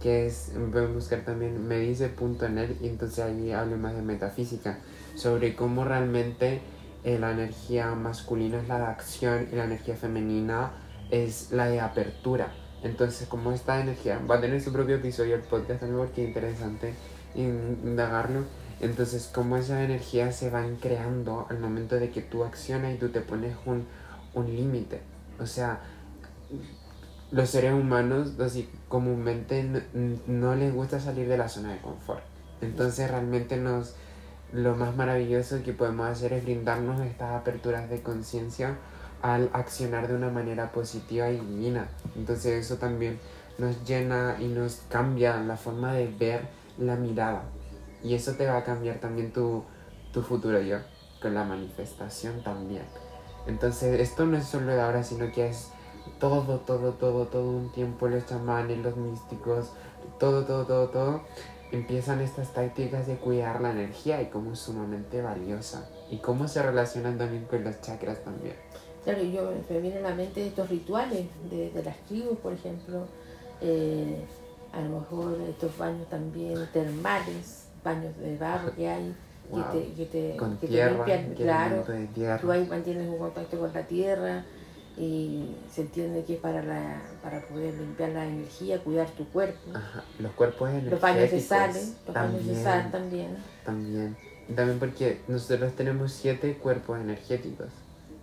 que 0.00 0.26
es, 0.26 0.52
pueden 0.72 0.94
buscar 0.94 1.24
también 1.24 1.66
medice.net 1.66 2.76
y 2.80 2.88
entonces 2.88 3.18
ahí 3.18 3.52
hablo 3.52 3.76
más 3.76 3.94
de 3.94 4.02
metafísica, 4.02 4.78
sobre 5.18 5.56
cómo 5.56 5.84
realmente 5.84 6.60
eh, 7.04 7.18
la 7.18 7.32
energía 7.32 7.94
masculina 7.94 8.60
es 8.60 8.68
la 8.68 8.78
de 8.78 8.84
acción 8.84 9.48
y 9.52 9.56
la 9.56 9.64
energía 9.64 9.96
femenina 9.96 10.70
es 11.10 11.50
la 11.50 11.66
de 11.66 11.80
apertura. 11.80 12.52
Entonces, 12.82 13.26
como 13.26 13.50
esta 13.50 13.80
energía 13.80 14.20
va 14.30 14.36
a 14.36 14.40
tener 14.40 14.60
su 14.60 14.72
propio 14.72 14.96
episodio 14.96 15.34
el 15.34 15.42
podcast 15.42 15.80
también 15.80 15.98
porque 15.98 16.22
es 16.22 16.28
interesante 16.28 16.94
indagarlo. 17.34 18.44
Entonces, 18.80 19.28
como 19.32 19.56
esa 19.56 19.82
energía 19.82 20.30
se 20.30 20.50
van 20.50 20.76
creando 20.76 21.46
al 21.50 21.58
momento 21.58 21.96
de 21.96 22.10
que 22.10 22.22
tú 22.22 22.44
accionas 22.44 22.94
y 22.94 22.98
tú 22.98 23.08
te 23.08 23.20
pones 23.20 23.56
un, 23.66 23.86
un 24.34 24.46
límite. 24.54 25.00
O 25.40 25.46
sea, 25.46 25.80
los 27.32 27.50
seres 27.50 27.72
humanos 27.72 28.38
así 28.38 28.68
comúnmente 28.88 29.64
no, 29.64 29.80
no, 30.26 30.54
les 30.54 30.72
gusta 30.72 31.00
salir 31.00 31.28
de 31.28 31.36
la 31.36 31.48
zona 31.48 31.72
de 31.72 31.80
confort. 31.80 32.22
Entonces 32.60 33.10
realmente 33.10 33.56
nos 33.56 33.96
lo 34.52 34.74
más 34.76 34.96
maravilloso 34.96 35.62
que 35.62 35.72
podemos 35.72 36.08
hacer 36.08 36.32
es 36.32 36.44
brindarnos 36.44 37.00
estas 37.00 37.32
aperturas 37.32 37.88
de 37.90 38.02
conciencia 38.02 38.76
al 39.22 39.50
accionar 39.52 40.08
de 40.08 40.14
una 40.14 40.30
manera 40.30 40.72
positiva 40.72 41.28
y 41.30 41.38
divina. 41.38 41.88
Entonces 42.16 42.64
eso 42.64 42.76
también 42.76 43.18
nos 43.58 43.84
llena 43.84 44.36
y 44.38 44.46
nos 44.46 44.82
cambia 44.88 45.40
la 45.40 45.56
forma 45.56 45.92
de 45.92 46.06
ver 46.06 46.48
la 46.78 46.96
mirada. 46.96 47.42
Y 48.02 48.14
eso 48.14 48.34
te 48.34 48.46
va 48.46 48.58
a 48.58 48.64
cambiar 48.64 49.00
también 49.00 49.32
tu, 49.32 49.64
tu 50.12 50.22
futuro 50.22 50.60
yo, 50.60 50.78
con 51.20 51.34
la 51.34 51.44
manifestación 51.44 52.42
también. 52.42 52.84
Entonces 53.46 54.00
esto 54.00 54.24
no 54.26 54.36
es 54.36 54.44
solo 54.44 54.72
de 54.72 54.80
ahora, 54.80 55.02
sino 55.02 55.32
que 55.32 55.48
es 55.48 55.70
todo, 56.20 56.60
todo, 56.60 56.92
todo, 56.92 57.26
todo 57.26 57.50
un 57.50 57.72
tiempo 57.72 58.08
los 58.08 58.24
chamanes, 58.26 58.78
los 58.78 58.96
místicos, 58.96 59.72
todo, 60.18 60.44
todo, 60.44 60.64
todo, 60.64 60.88
todo. 60.88 61.22
Empiezan 61.70 62.20
estas 62.20 62.54
tácticas 62.54 63.06
de 63.06 63.16
cuidar 63.16 63.60
la 63.60 63.70
energía 63.70 64.22
y 64.22 64.26
cómo 64.26 64.52
es 64.52 64.58
sumamente 64.58 65.20
valiosa. 65.20 65.88
Y 66.10 66.18
cómo 66.18 66.48
se 66.48 66.62
relacionan 66.62 67.18
también 67.18 67.44
con 67.44 67.62
los 67.62 67.80
chakras 67.82 68.24
también. 68.24 68.56
Claro, 69.04 69.22
yo 69.22 69.52
me 69.68 69.80
viene 69.80 69.98
a 69.98 70.02
la 70.02 70.14
mente 70.14 70.46
estos 70.46 70.68
rituales 70.68 71.26
de, 71.50 71.70
de 71.70 71.82
las 71.82 71.96
tribus, 72.06 72.38
por 72.38 72.52
ejemplo, 72.52 73.06
eh, 73.60 74.24
a 74.72 74.80
lo 74.80 75.00
mejor 75.00 75.38
estos 75.48 75.76
baños 75.78 76.08
también 76.08 76.68
termales, 76.72 77.68
baños 77.82 78.16
de 78.18 78.36
barro 78.36 78.74
que 78.74 78.88
hay, 78.88 79.14
que 79.50 79.62
te, 79.72 79.92
que 79.94 80.06
te, 80.06 80.36
con 80.36 80.58
que 80.58 80.66
tierra, 80.66 81.04
te 81.04 81.16
limpian, 81.16 81.34
claro, 81.34 81.84
tú 82.40 82.50
ahí 82.50 82.66
mantienes 82.66 83.08
un 83.08 83.18
contacto 83.18 83.58
con 83.58 83.72
la 83.72 83.86
tierra 83.86 84.44
y 84.98 85.54
se 85.72 85.82
entiende 85.82 86.24
que 86.24 86.34
es 86.34 86.40
para, 86.40 86.62
la, 86.62 87.00
para 87.22 87.40
poder 87.42 87.74
limpiar 87.74 88.10
la 88.10 88.26
energía, 88.26 88.78
cuidar 88.82 89.08
tu 89.10 89.26
cuerpo. 89.28 89.70
Ajá, 89.74 90.02
Los 90.18 90.32
cuerpos 90.32 90.68
energéticos. 90.70 90.92
Los 90.92 91.00
baños 91.00 91.30
de 91.30 91.40
sal, 91.40 91.70
los 92.06 92.14
baños 92.14 92.32
de 92.32 92.38
también, 92.54 92.64
sal 92.64 92.90
también. 92.90 93.36
También. 93.64 94.16
También 94.56 94.78
porque 94.78 95.20
nosotros 95.28 95.72
tenemos 95.74 96.12
siete 96.12 96.54
cuerpos 96.54 96.98
energéticos. 96.98 97.68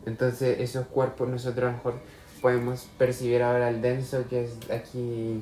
Entonces 0.06 0.60
esos 0.60 0.86
cuerpos 0.88 1.30
nosotros 1.30 1.64
a 1.64 1.72
lo 1.72 1.78
mejor 1.78 1.94
podemos 2.42 2.88
percibir 2.98 3.42
ahora 3.42 3.70
el 3.70 3.82
denso 3.82 4.26
que 4.30 4.44
es 4.46 4.52
aquí 4.70 5.42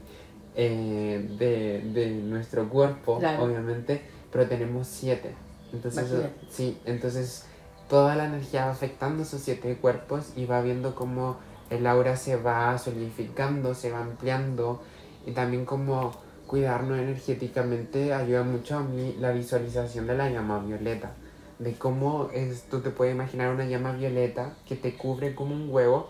eh, 0.56 1.26
de, 1.40 1.82
de 1.94 2.10
nuestro 2.12 2.70
cuerpo, 2.70 3.20
Claro. 3.20 3.44
obviamente, 3.46 4.02
pero 4.32 4.48
tenemos 4.48 4.88
siete. 4.88 5.34
Entonces, 5.74 6.04
eso- 6.04 6.16
Imagínate. 6.16 6.46
sí, 6.52 6.78
entonces 6.86 7.46
toda 7.90 8.16
la 8.16 8.26
energía 8.26 8.66
va 8.66 8.72
afectando 8.72 9.24
esos 9.24 9.42
siete 9.42 9.76
cuerpos 9.78 10.34
y 10.36 10.46
va 10.46 10.62
viendo 10.62 10.96
cómo 10.96 11.38
el 11.70 11.88
aura 11.88 12.16
se 12.16 12.36
va 12.36 12.78
solidificando, 12.78 13.74
se 13.74 13.92
va 13.92 14.00
ampliando 14.00 14.82
y 15.26 15.32
también 15.32 15.66
como 15.66 16.12
cuidarnos 16.48 17.00
energéticamente 17.00 18.14
ayuda 18.14 18.44
mucho 18.44 18.78
a 18.78 18.84
mí 18.84 19.16
la 19.20 19.32
visualización 19.32 20.08
de 20.08 20.16
la 20.16 20.30
llama 20.30 20.60
violeta. 20.60 21.14
De 21.60 21.74
cómo 21.74 22.30
es, 22.34 22.64
tú 22.64 22.82
te 22.82 22.90
puedes 22.90 23.14
imaginar 23.14 23.54
una 23.54 23.66
llama 23.66 23.94
violeta 23.94 24.54
que 24.68 24.76
te 24.76 24.96
cubre 24.96 25.36
como 25.36 25.56
un 25.56 25.70
huevo 25.70 26.10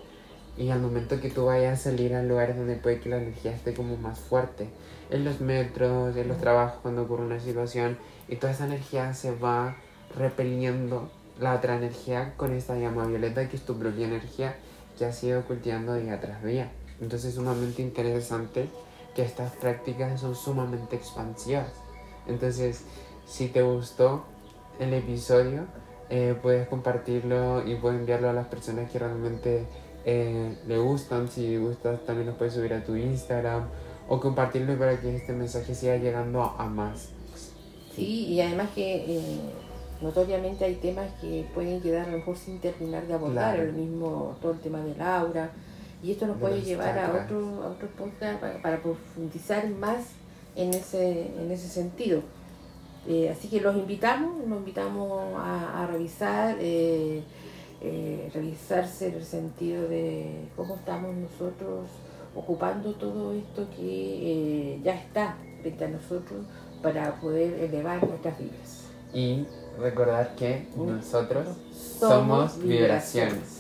y 0.57 0.69
al 0.69 0.81
momento 0.81 1.19
que 1.19 1.29
tú 1.29 1.45
vayas 1.45 1.79
a 1.79 1.83
salir 1.91 2.13
a 2.13 2.23
lugares 2.23 2.57
donde 2.57 2.75
puede 2.75 2.99
que 2.99 3.09
la 3.09 3.17
energía 3.17 3.51
esté 3.51 3.73
como 3.73 3.97
más 3.97 4.19
fuerte, 4.19 4.69
en 5.09 5.25
los 5.25 5.41
metros, 5.41 6.15
en 6.15 6.27
los 6.27 6.37
trabajos 6.37 6.79
cuando 6.81 7.03
ocurre 7.03 7.23
una 7.23 7.39
situación 7.39 7.97
y 8.27 8.35
toda 8.35 8.53
esa 8.53 8.65
energía 8.65 9.13
se 9.13 9.35
va 9.35 9.75
repeliendo 10.15 11.09
la 11.39 11.55
otra 11.55 11.75
energía 11.75 12.33
con 12.37 12.53
esta 12.53 12.77
llama 12.77 13.05
violeta 13.05 13.47
que 13.49 13.57
es 13.57 13.63
tu 13.63 13.77
propia 13.77 14.07
energía 14.07 14.55
que 14.97 15.05
has 15.05 15.23
ido 15.23 15.43
cultivando 15.43 15.95
día 15.95 16.19
tras 16.19 16.43
día. 16.43 16.71
Entonces 17.01 17.29
es 17.29 17.35
sumamente 17.35 17.81
interesante 17.81 18.69
que 19.15 19.23
estas 19.23 19.53
prácticas 19.53 20.21
son 20.21 20.35
sumamente 20.35 20.95
expansivas. 20.95 21.67
Entonces, 22.27 22.83
si 23.25 23.47
te 23.47 23.61
gustó 23.61 24.23
el 24.79 24.93
episodio, 24.93 25.65
eh, 26.09 26.35
puedes 26.41 26.67
compartirlo 26.67 27.67
y 27.67 27.75
puedes 27.75 27.99
enviarlo 27.99 28.29
a 28.29 28.33
las 28.33 28.47
personas 28.47 28.89
que 28.91 28.99
realmente 28.99 29.65
eh, 30.05 30.57
le 30.67 30.77
gustan. 30.77 31.27
Si 31.27 31.57
gustas, 31.57 32.05
también 32.05 32.27
lo 32.27 32.37
puedes 32.37 32.53
subir 32.53 32.73
a 32.73 32.83
tu 32.83 32.95
Instagram 32.95 33.67
o 34.07 34.19
compartirlo 34.19 34.77
para 34.77 34.99
que 34.99 35.15
este 35.15 35.33
mensaje 35.33 35.73
siga 35.75 35.97
llegando 35.97 36.43
a 36.43 36.65
más. 36.65 37.09
Sí, 37.95 38.27
y 38.27 38.41
además 38.41 38.69
que 38.73 38.95
eh, 38.95 39.39
notoriamente 40.03 40.65
hay 40.65 40.75
temas 40.75 41.09
que 41.19 41.45
pueden 41.53 41.81
quedar 41.81 42.07
a 42.07 42.11
lo 42.11 42.17
mejor 42.17 42.37
sin 42.37 42.59
terminar 42.59 43.07
de 43.07 43.13
abordar, 43.13 43.55
Claro. 43.55 43.69
el 43.69 43.73
mismo, 43.75 44.35
todo 44.41 44.51
el 44.51 44.59
tema 44.59 44.79
del 44.81 45.01
aura, 45.01 45.49
y 46.03 46.11
esto 46.11 46.27
nos 46.27 46.35
De 46.35 46.41
puede 46.41 46.61
llevar 46.61 46.97
a 46.99 47.23
otro, 47.23 47.63
a 47.63 47.67
otro 47.69 47.87
podcast 47.97 48.39
para, 48.39 48.61
para 48.61 48.81
profundizar 48.81 49.67
más 49.69 50.09
en 50.55 50.73
ese, 50.73 51.31
en 51.41 51.49
ese 51.51 51.67
sentido. 51.67 52.21
Eh, 53.07 53.29
así 53.29 53.47
que 53.49 53.59
los 53.61 53.75
invitamos, 53.75 54.47
los 54.47 54.59
invitamos 54.59 55.33
a, 55.37 55.83
a 55.83 55.87
revisar, 55.87 56.57
eh, 56.59 57.21
eh, 57.81 58.29
revisarse 58.33 59.07
en 59.07 59.15
el 59.15 59.25
sentido 59.25 59.87
de 59.87 60.45
cómo 60.55 60.75
estamos 60.75 61.13
nosotros 61.15 61.89
ocupando 62.35 62.93
todo 62.93 63.33
esto 63.33 63.67
que 63.75 64.79
ya 64.83 64.95
está 64.95 65.37
frente 65.61 65.85
a 65.85 65.89
nosotros 65.89 66.45
para 66.81 67.15
poder 67.21 67.53
elevar 67.59 68.05
nuestras 68.07 68.37
vidas. 68.39 68.83
Y 69.13 69.45
recordar 69.79 70.35
que 70.35 70.67
Mm. 70.75 70.97
nosotros 70.97 71.47
somos 71.99 72.57
vibraciones. 72.59 73.52